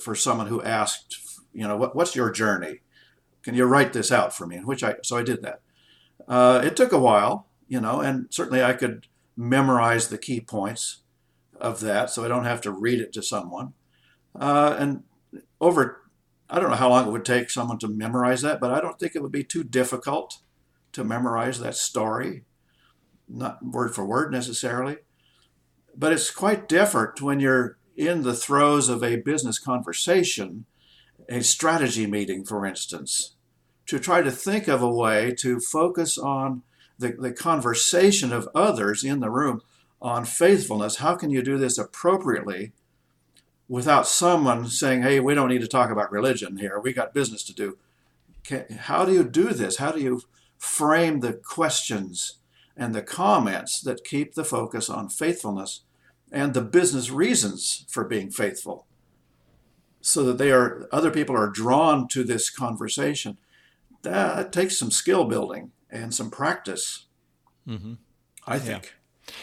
for 0.00 0.16
someone 0.16 0.48
who 0.48 0.60
asked, 0.60 1.16
you 1.52 1.66
know, 1.66 1.76
what, 1.76 1.94
what's 1.94 2.16
your 2.16 2.32
journey? 2.32 2.80
Can 3.42 3.54
you 3.54 3.66
write 3.66 3.92
this 3.92 4.10
out 4.10 4.34
for 4.34 4.48
me? 4.48 4.56
Which 4.58 4.82
I 4.82 4.96
so 5.04 5.16
I 5.16 5.22
did 5.22 5.42
that. 5.42 5.60
Uh, 6.26 6.60
it 6.64 6.76
took 6.76 6.90
a 6.90 6.98
while, 6.98 7.46
you 7.68 7.80
know, 7.80 8.00
and 8.00 8.26
certainly 8.30 8.62
I 8.62 8.72
could 8.72 9.06
memorize 9.36 10.08
the 10.08 10.18
key 10.18 10.40
points 10.40 11.02
of 11.60 11.78
that, 11.80 12.10
so 12.10 12.24
I 12.24 12.28
don't 12.28 12.44
have 12.44 12.60
to 12.62 12.72
read 12.72 13.00
it 13.00 13.12
to 13.12 13.22
someone. 13.22 13.74
Uh, 14.34 14.74
and 14.76 15.04
over, 15.60 16.02
I 16.50 16.58
don't 16.58 16.70
know 16.70 16.76
how 16.76 16.88
long 16.88 17.06
it 17.06 17.10
would 17.10 17.24
take 17.24 17.50
someone 17.50 17.78
to 17.78 17.88
memorize 17.88 18.42
that, 18.42 18.60
but 18.60 18.70
I 18.70 18.80
don't 18.80 18.98
think 18.98 19.14
it 19.14 19.22
would 19.22 19.32
be 19.32 19.44
too 19.44 19.64
difficult 19.64 20.38
to 20.92 21.04
memorize 21.04 21.60
that 21.60 21.74
story, 21.74 22.44
not 23.28 23.64
word 23.64 23.94
for 23.94 24.06
word 24.06 24.32
necessarily. 24.32 24.98
But 25.94 26.12
it's 26.12 26.30
quite 26.30 26.68
different 26.68 27.20
when 27.20 27.40
you're 27.40 27.76
in 27.96 28.22
the 28.22 28.34
throes 28.34 28.88
of 28.88 29.02
a 29.02 29.16
business 29.16 29.58
conversation, 29.58 30.64
a 31.28 31.42
strategy 31.42 32.06
meeting, 32.06 32.44
for 32.44 32.64
instance, 32.64 33.34
to 33.86 33.98
try 33.98 34.22
to 34.22 34.30
think 34.30 34.68
of 34.68 34.80
a 34.80 34.90
way 34.90 35.34
to 35.38 35.60
focus 35.60 36.16
on 36.16 36.62
the, 36.98 37.12
the 37.12 37.32
conversation 37.32 38.32
of 38.32 38.48
others 38.54 39.04
in 39.04 39.20
the 39.20 39.30
room 39.30 39.60
on 40.00 40.24
faithfulness. 40.24 40.96
How 40.96 41.14
can 41.16 41.30
you 41.30 41.42
do 41.42 41.58
this 41.58 41.76
appropriately 41.76 42.72
without 43.68 44.06
someone 44.06 44.66
saying, 44.68 45.02
hey, 45.02 45.20
we 45.20 45.34
don't 45.34 45.48
need 45.48 45.60
to 45.60 45.68
talk 45.68 45.90
about 45.90 46.10
religion 46.10 46.56
here, 46.56 46.80
we 46.80 46.92
got 46.92 47.14
business 47.14 47.42
to 47.44 47.54
do? 47.54 47.78
How 48.78 49.04
do 49.04 49.12
you 49.12 49.24
do 49.24 49.52
this? 49.52 49.76
How 49.76 49.92
do 49.92 50.00
you 50.00 50.22
frame 50.56 51.20
the 51.20 51.34
questions 51.34 52.38
and 52.76 52.94
the 52.94 53.02
comments 53.02 53.80
that 53.80 54.04
keep 54.04 54.34
the 54.34 54.44
focus 54.44 54.88
on 54.88 55.08
faithfulness 55.08 55.82
and 56.30 56.54
the 56.54 56.62
business 56.62 57.10
reasons 57.10 57.84
for 57.88 58.04
being 58.04 58.30
faithful 58.30 58.86
so 60.00 60.24
that 60.24 60.38
they 60.38 60.50
are 60.50 60.88
other 60.92 61.10
people 61.10 61.36
are 61.36 61.48
drawn 61.48 62.06
to 62.08 62.22
this 62.22 62.50
conversation 62.50 63.36
that 64.02 64.52
takes 64.52 64.78
some 64.78 64.90
skill 64.90 65.24
building 65.24 65.72
and 65.90 66.14
some 66.14 66.30
practice 66.30 67.06
mm-hmm. 67.66 67.94
i 68.46 68.58
think 68.58 68.94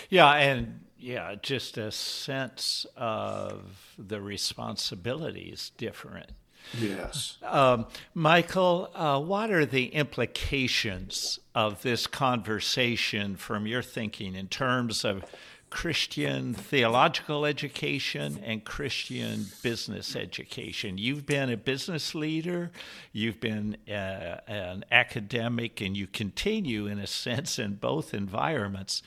yeah. 0.09 0.33
yeah 0.33 0.39
and 0.39 0.84
yeah 1.05 1.35
just 1.41 1.77
a 1.77 1.91
sense 1.91 2.85
of 2.97 3.93
the 3.97 4.19
responsibilities 4.19 5.71
different 5.77 6.31
Yes. 6.79 7.37
Um, 7.43 7.85
Michael, 8.13 8.89
uh, 8.95 9.19
what 9.19 9.51
are 9.51 9.65
the 9.65 9.87
implications 9.87 11.39
of 11.53 11.81
this 11.81 12.07
conversation 12.07 13.35
from 13.35 13.67
your 13.67 13.81
thinking 13.81 14.35
in 14.35 14.47
terms 14.47 15.05
of 15.05 15.23
Christian 15.69 16.53
theological 16.53 17.45
education 17.45 18.39
and 18.43 18.63
Christian 18.63 19.47
business 19.61 20.15
education? 20.15 20.97
You've 20.97 21.25
been 21.25 21.49
a 21.49 21.57
business 21.57 22.15
leader, 22.15 22.71
you've 23.11 23.39
been 23.39 23.77
uh, 23.87 24.39
an 24.47 24.85
academic, 24.91 25.81
and 25.81 25.95
you 25.95 26.07
continue, 26.07 26.87
in 26.87 26.99
a 26.99 27.07
sense, 27.07 27.59
in 27.59 27.75
both 27.75 28.13
environments. 28.13 29.03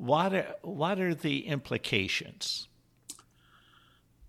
What 0.00 0.32
are, 0.32 0.54
what 0.62 0.98
are 0.98 1.14
the 1.14 1.46
implications? 1.46 2.68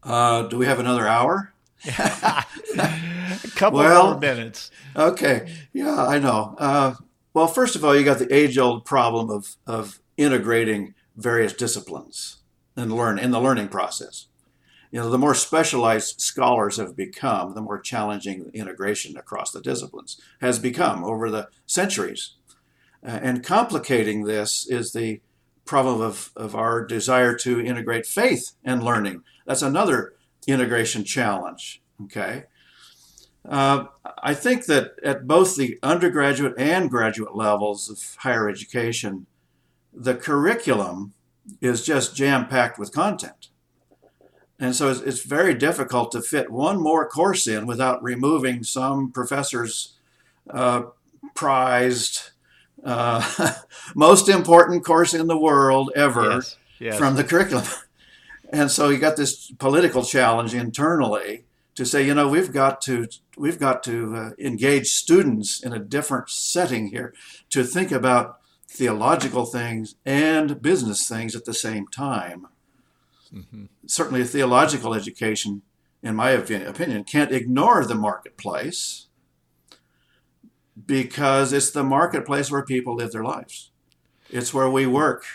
Uh, 0.04 0.44
do 0.44 0.58
we 0.58 0.66
have 0.66 0.80
another 0.80 1.08
hour? 1.08 1.54
a 1.86 2.44
couple 3.56 3.80
well, 3.80 4.12
more 4.12 4.20
minutes. 4.20 4.70
Okay. 4.98 5.50
Yeah, 5.72 6.06
I 6.06 6.20
know. 6.20 6.56
Uh, 6.58 6.96
well, 7.34 7.48
first 7.48 7.78
of 7.78 7.86
all, 7.86 7.96
you 7.96 8.04
got 8.04 8.20
the 8.20 8.34
age-old 8.36 8.84
problem 8.84 9.30
of 9.30 9.56
of 9.66 10.02
integrating 10.18 10.94
various 11.16 11.54
disciplines 11.54 12.40
and 12.76 12.92
learn 12.92 13.18
in 13.18 13.32
the 13.32 13.40
learning 13.40 13.70
process. 13.70 14.28
You 14.92 15.00
know, 15.00 15.10
the 15.10 15.18
more 15.18 15.34
specialized 15.34 16.20
scholars 16.20 16.76
have 16.76 16.98
become, 16.98 17.56
the 17.56 17.62
more 17.62 17.80
challenging 17.80 18.52
integration 18.54 19.16
across 19.16 19.52
the 19.52 19.62
disciplines 19.62 20.20
has 20.42 20.60
become 20.60 21.06
over 21.06 21.32
the 21.32 21.48
centuries. 21.66 22.34
Uh, 23.02 23.20
and 23.24 23.42
complicating 23.42 24.26
this 24.26 24.68
is 24.68 24.92
the 24.92 25.22
problem 25.66 26.02
of, 26.02 26.32
of 26.36 26.56
our 26.56 26.86
desire 26.86 27.36
to 27.36 27.62
integrate 27.62 28.06
faith 28.06 28.54
and 28.64 28.84
learning. 28.84 29.24
That's 29.46 29.62
another 29.62 30.14
integration 30.48 31.04
challenge. 31.04 31.82
Okay. 32.04 32.46
Uh, 33.48 33.86
I 34.22 34.34
think 34.34 34.66
that 34.66 34.94
at 35.04 35.28
both 35.28 35.56
the 35.56 35.80
undergraduate 35.82 36.54
and 36.58 36.90
graduate 36.90 37.36
levels 37.36 37.90
of 37.90 38.16
higher 38.22 38.48
education, 38.50 39.26
the 39.94 40.16
curriculum 40.16 41.14
is 41.60 41.84
just 41.84 42.16
jam 42.16 42.48
packed 42.48 42.78
with 42.78 42.92
content. 42.92 43.50
And 44.60 44.76
so 44.76 44.92
it's, 44.92 45.00
it's, 45.02 45.24
very 45.24 45.56
difficult 45.56 46.12
to 46.12 46.22
fit 46.22 46.52
one 46.52 46.80
more 46.80 47.10
course 47.10 47.48
in 47.48 47.66
without 47.66 48.04
removing 48.04 48.64
some 48.64 49.12
professor's 49.12 49.96
uh, 50.52 50.84
prized, 51.34 52.30
uh, 52.84 53.54
most 53.96 54.30
important 54.30 54.84
course 54.84 55.14
in 55.14 55.28
the 55.28 55.38
world 55.38 55.92
ever 55.96 56.32
yes, 56.32 56.58
yes. 56.80 56.98
from 56.98 57.16
the 57.16 57.24
curriculum. 57.24 57.66
And 58.54 58.70
so 58.70 58.90
you 58.90 58.98
got 58.98 59.16
this 59.16 59.50
political 59.52 60.04
challenge 60.04 60.54
internally 60.54 61.46
to 61.76 61.86
say, 61.86 62.06
you 62.06 62.14
know, 62.14 62.28
we've 62.28 62.52
got 62.52 62.82
to 62.82 63.08
we've 63.38 63.60
got 63.60 63.82
to 63.84 64.16
uh, 64.16 64.30
engage 64.38 64.88
students 64.88 65.64
in 65.64 65.72
a 65.72 65.80
different 65.80 66.30
setting 66.30 66.88
here 66.88 67.14
to 67.50 67.64
think 67.64 67.92
about 67.92 68.40
theological 68.68 69.46
things 69.46 69.96
and 70.06 70.62
business 70.62 71.08
things 71.08 71.36
at 71.36 71.46
the 71.46 71.54
same 71.54 71.88
time. 71.88 72.48
Mm-hmm. 73.34 73.66
Certainly, 73.86 74.22
a 74.22 74.26
theological 74.26 74.94
education, 74.94 75.62
in 76.04 76.16
my 76.16 76.32
opinion, 76.32 77.06
can't 77.06 77.32
ignore 77.32 77.86
the 77.86 77.96
marketplace 77.96 79.08
because 80.86 81.54
it's 81.54 81.72
the 81.72 81.84
marketplace 81.84 82.52
where 82.52 82.64
people 82.64 82.96
live 82.96 83.12
their 83.12 83.24
lives. 83.24 83.72
It's 84.30 84.54
where 84.54 84.70
we 84.70 84.86
work 84.86 85.26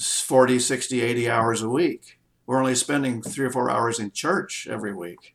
40, 0.00 0.58
60, 0.58 1.00
80 1.00 1.30
hours 1.30 1.62
a 1.62 1.68
week 1.68 2.18
we're 2.46 2.58
only 2.58 2.74
spending 2.74 3.22
three 3.22 3.46
or 3.46 3.50
four 3.50 3.70
hours 3.70 3.98
in 3.98 4.10
church 4.10 4.66
every 4.70 4.94
week. 4.94 5.34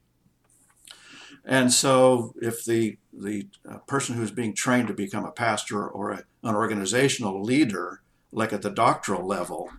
And 1.45 1.73
so, 1.73 2.33
if 2.41 2.63
the 2.65 2.97
the 3.11 3.47
uh, 3.67 3.79
person 3.79 4.15
who's 4.15 4.31
being 4.31 4.53
trained 4.53 4.87
to 4.87 4.93
become 4.93 5.25
a 5.25 5.31
pastor 5.31 5.87
or 5.87 6.11
a, 6.11 6.23
an 6.43 6.55
organizational 6.55 7.41
leader, 7.41 8.01
like 8.31 8.53
at 8.53 8.61
the 8.61 8.69
doctoral 8.69 9.25
level, 9.25 9.69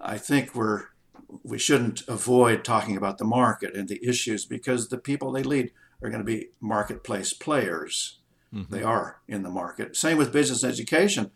I 0.00 0.18
think 0.18 0.54
we're 0.54 0.84
we 1.42 1.58
shouldn't 1.58 2.06
avoid 2.06 2.64
talking 2.64 2.96
about 2.96 3.18
the 3.18 3.24
market 3.24 3.74
and 3.74 3.88
the 3.88 4.00
issues 4.06 4.44
because 4.46 4.88
the 4.88 4.98
people 4.98 5.32
they 5.32 5.42
lead 5.42 5.72
are 6.00 6.10
going 6.10 6.20
to 6.20 6.24
be 6.24 6.50
marketplace 6.60 7.32
players. 7.32 8.17
Mm-hmm. 8.54 8.74
They 8.74 8.82
are 8.82 9.20
in 9.28 9.42
the 9.42 9.50
market. 9.50 9.96
Same 9.96 10.16
with 10.16 10.32
business 10.32 10.64
education. 10.64 11.30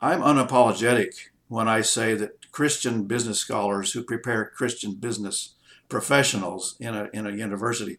I'm 0.00 0.20
unapologetic 0.20 1.28
when 1.48 1.68
I 1.68 1.82
say 1.82 2.14
that 2.14 2.50
Christian 2.50 3.04
business 3.04 3.38
scholars 3.38 3.92
who 3.92 4.02
prepare 4.02 4.52
Christian 4.54 4.94
business 4.94 5.54
professionals 5.88 6.76
in 6.80 6.94
a, 6.94 7.08
in 7.12 7.26
a 7.26 7.32
university 7.32 7.98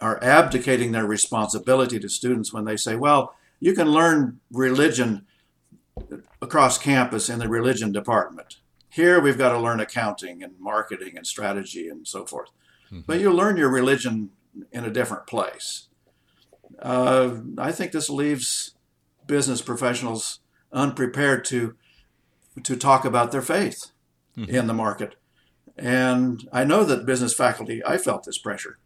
are 0.00 0.22
abdicating 0.22 0.92
their 0.92 1.06
responsibility 1.06 1.98
to 1.98 2.08
students 2.08 2.52
when 2.52 2.64
they 2.64 2.76
say, 2.76 2.96
well, 2.96 3.34
you 3.60 3.72
can 3.72 3.90
learn 3.90 4.40
religion 4.52 5.24
across 6.42 6.76
campus 6.76 7.28
in 7.28 7.38
the 7.38 7.48
religion 7.48 7.92
department. 7.92 8.58
Here 8.90 9.20
we've 9.20 9.38
got 9.38 9.52
to 9.52 9.58
learn 9.58 9.80
accounting 9.80 10.42
and 10.42 10.58
marketing 10.60 11.16
and 11.16 11.26
strategy 11.26 11.88
and 11.88 12.06
so 12.06 12.26
forth. 12.26 12.50
Mm-hmm. 12.86 13.00
But 13.06 13.20
you 13.20 13.32
learn 13.32 13.56
your 13.56 13.70
religion 13.70 14.30
in 14.70 14.84
a 14.84 14.90
different 14.90 15.26
place. 15.26 15.88
Uh, 16.80 17.36
I 17.58 17.72
think 17.72 17.92
this 17.92 18.10
leaves 18.10 18.74
business 19.26 19.62
professionals 19.62 20.40
unprepared 20.72 21.44
to 21.46 21.76
to 22.62 22.76
talk 22.76 23.04
about 23.04 23.32
their 23.32 23.42
faith 23.42 23.90
mm-hmm. 24.36 24.54
in 24.54 24.66
the 24.66 24.74
market. 24.74 25.16
And 25.76 26.48
I 26.52 26.62
know 26.64 26.84
that 26.84 27.04
business 27.06 27.34
faculty, 27.34 27.82
I 27.84 27.98
felt 27.98 28.24
this 28.24 28.38
pressure. 28.38 28.78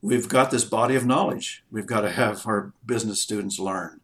We've 0.00 0.28
got 0.28 0.50
this 0.50 0.64
body 0.64 0.94
of 0.94 1.04
knowledge. 1.04 1.64
We've 1.70 1.86
got 1.86 2.02
to 2.02 2.10
have 2.10 2.46
our 2.46 2.72
business 2.84 3.20
students 3.20 3.58
learn. 3.58 4.00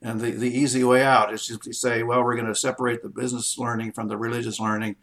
And 0.00 0.20
the, 0.20 0.32
the 0.32 0.50
easy 0.50 0.84
way 0.84 1.02
out 1.02 1.32
is 1.32 1.46
just 1.46 1.62
to 1.62 1.72
say, 1.72 2.02
well, 2.02 2.24
we're 2.24 2.34
going 2.34 2.46
to 2.46 2.54
separate 2.54 3.02
the 3.02 3.08
business 3.08 3.56
learning 3.56 3.92
from 3.92 4.08
the 4.08 4.16
religious 4.16 4.58
learning, 4.58 4.96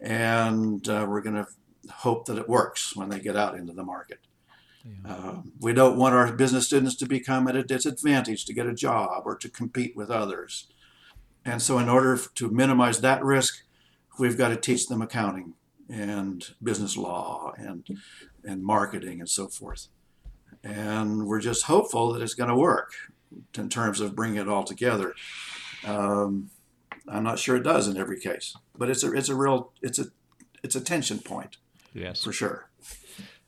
and 0.00 0.86
uh, 0.88 1.06
we're 1.08 1.22
going 1.22 1.36
to 1.36 1.46
hope 1.90 2.26
that 2.26 2.38
it 2.38 2.48
works 2.48 2.94
when 2.94 3.08
they 3.08 3.20
get 3.20 3.36
out 3.36 3.56
into 3.56 3.72
the 3.72 3.84
market. 3.84 4.18
Yeah. 4.84 5.12
Uh, 5.14 5.42
we 5.60 5.72
don't 5.72 5.96
want 5.96 6.14
our 6.14 6.32
business 6.32 6.66
students 6.66 6.94
to 6.96 7.06
become 7.06 7.48
at 7.48 7.56
a 7.56 7.62
disadvantage 7.62 8.44
to 8.44 8.52
get 8.52 8.66
a 8.66 8.74
job 8.74 9.22
or 9.24 9.36
to 9.36 9.48
compete 9.48 9.96
with 9.96 10.10
others. 10.10 10.66
And 11.44 11.60
so, 11.60 11.78
in 11.78 11.88
order 11.88 12.18
to 12.34 12.50
minimize 12.50 13.00
that 13.00 13.24
risk, 13.24 13.62
we've 14.18 14.38
got 14.38 14.48
to 14.48 14.56
teach 14.56 14.86
them 14.86 15.02
accounting 15.02 15.54
and 15.88 16.54
business 16.62 16.96
law 16.96 17.52
and 17.56 17.86
and 18.44 18.62
marketing 18.62 19.20
and 19.20 19.28
so 19.28 19.48
forth. 19.48 19.88
And 20.62 21.26
we're 21.26 21.40
just 21.40 21.64
hopeful 21.64 22.12
that 22.12 22.22
it's 22.22 22.34
going 22.34 22.48
to 22.48 22.56
work 22.56 22.92
in 23.56 23.68
terms 23.68 24.00
of 24.00 24.14
bringing 24.14 24.38
it 24.38 24.48
all 24.48 24.64
together. 24.64 25.14
Um, 25.86 26.50
I'm 27.06 27.22
not 27.22 27.38
sure 27.38 27.56
it 27.56 27.62
does 27.62 27.88
in 27.88 27.96
every 27.96 28.18
case, 28.18 28.56
but 28.76 28.88
it's 28.88 29.02
a 29.02 29.12
it's 29.12 29.28
a 29.28 29.34
real 29.34 29.72
it's 29.82 29.98
a 29.98 30.06
it's 30.62 30.74
a 30.74 30.80
tension 30.80 31.18
point. 31.18 31.58
Yes, 31.92 32.24
for 32.24 32.32
sure. 32.32 32.68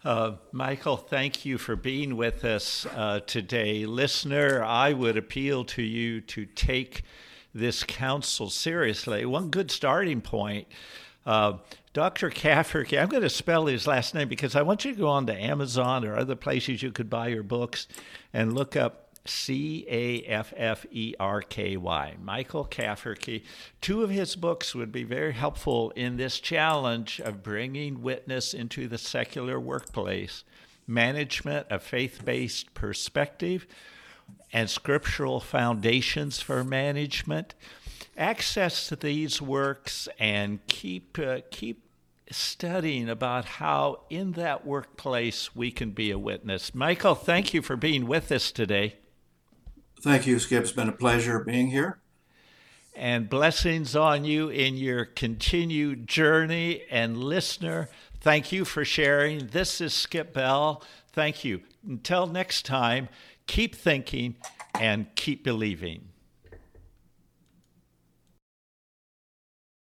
Uh, 0.07 0.37
Michael, 0.53 0.97
thank 0.97 1.45
you 1.45 1.59
for 1.59 1.75
being 1.75 2.17
with 2.17 2.45
us 2.45 2.87
uh, 2.95 3.19
today. 3.27 3.87
Listener, 3.87 4.63
I 4.63 4.93
would 4.93 5.17
appeal 5.17 5.65
to 5.65 5.83
you 5.83 6.21
to 6.21 6.47
take 6.47 7.03
this 7.53 7.83
counsel 7.83 8.49
seriously. 8.49 9.25
One 9.27 9.51
good 9.51 9.69
starting 9.73 10.21
point. 10.21 10.69
Uh, 11.27 11.55
Dr. 11.93 12.31
Cafferky, 12.31 13.03
I'm 13.03 13.09
going 13.09 13.25
to 13.25 13.29
spell 13.29 13.67
his 13.67 13.89
last 13.89 14.15
name 14.15 14.29
because 14.29 14.55
I 14.55 14.63
want 14.63 14.85
you 14.85 14.95
to 14.95 15.01
go 15.01 15.09
on 15.09 15.27
to 15.27 15.35
Amazon 15.35 16.05
or 16.05 16.17
other 16.17 16.37
places 16.37 16.85
you 16.85 16.93
could 16.93 17.11
buy 17.11 17.27
your 17.27 17.43
books 17.43 17.89
and 18.33 18.55
look 18.55 18.77
up 18.77 19.06
C 19.27 19.85
A 19.89 20.23
F 20.23 20.53
F 20.57 20.87
E 20.91 21.15
R 21.19 21.43
K 21.43 21.77
Y, 21.77 22.17
Michael 22.23 22.65
Cafferky. 22.65 23.43
Two 23.81 24.03
of 24.03 24.11
his 24.11 24.37
books 24.37 24.75
would 24.75 24.93
be 24.93 25.05
very 25.05 25.33
helpful 25.33 25.91
in 25.97 26.17
this 26.17 26.41
challenge 26.41 27.21
of 27.21 27.43
bringing 27.43 28.03
witness 28.03 28.55
into 28.55 28.89
the 28.89 28.99
secular 28.99 29.59
workplace, 29.61 30.45
management, 30.87 31.67
a 31.71 31.79
faith 31.79 32.25
based 32.25 32.75
perspective, 32.75 33.67
and 34.53 34.71
scriptural 34.71 35.41
foundations 35.41 36.41
for 36.41 36.65
management. 36.65 37.55
Access 38.17 38.89
to 38.89 38.97
these 38.97 39.43
works 39.43 40.09
and 40.19 40.65
keep 40.67 41.19
uh, 41.19 41.41
keep 41.51 41.83
studying 42.31 43.09
about 43.09 43.45
how 43.45 44.01
in 44.11 44.33
that 44.33 44.67
workplace 44.67 45.55
we 45.55 45.71
can 45.71 45.91
be 45.91 46.11
a 46.11 46.19
witness. 46.19 46.75
Michael, 46.75 47.15
thank 47.15 47.55
you 47.55 47.63
for 47.63 47.77
being 47.77 48.07
with 48.07 48.33
us 48.33 48.51
today. 48.51 48.97
Thank 50.01 50.27
you, 50.27 50.39
Skip. 50.39 50.63
It's 50.63 50.73
been 50.73 50.89
a 50.89 50.93
pleasure 50.93 51.39
being 51.41 51.69
here. 51.69 51.99
And 52.95 53.29
blessings 53.29 53.95
on 53.95 54.25
you 54.25 54.49
in 54.49 54.77
your 54.77 55.05
continued 55.05 56.07
journey. 56.07 56.85
And 56.91 57.19
listener, 57.19 57.91
thank 58.21 58.53
you 58.53 58.65
for 58.65 58.85
sharing. 58.85 59.49
This 59.49 59.81
is 59.81 59.93
Skip 59.93 60.33
Bell. 60.33 60.83
Thank 61.13 61.45
you. 61.45 61.63
Until 61.87 62.27
next 62.27 62.65
time, 62.65 63.09
keep 63.47 63.75
thinking 63.75 64.37
and 64.81 65.07
keep 65.15 65.45
believing. 65.45 66.09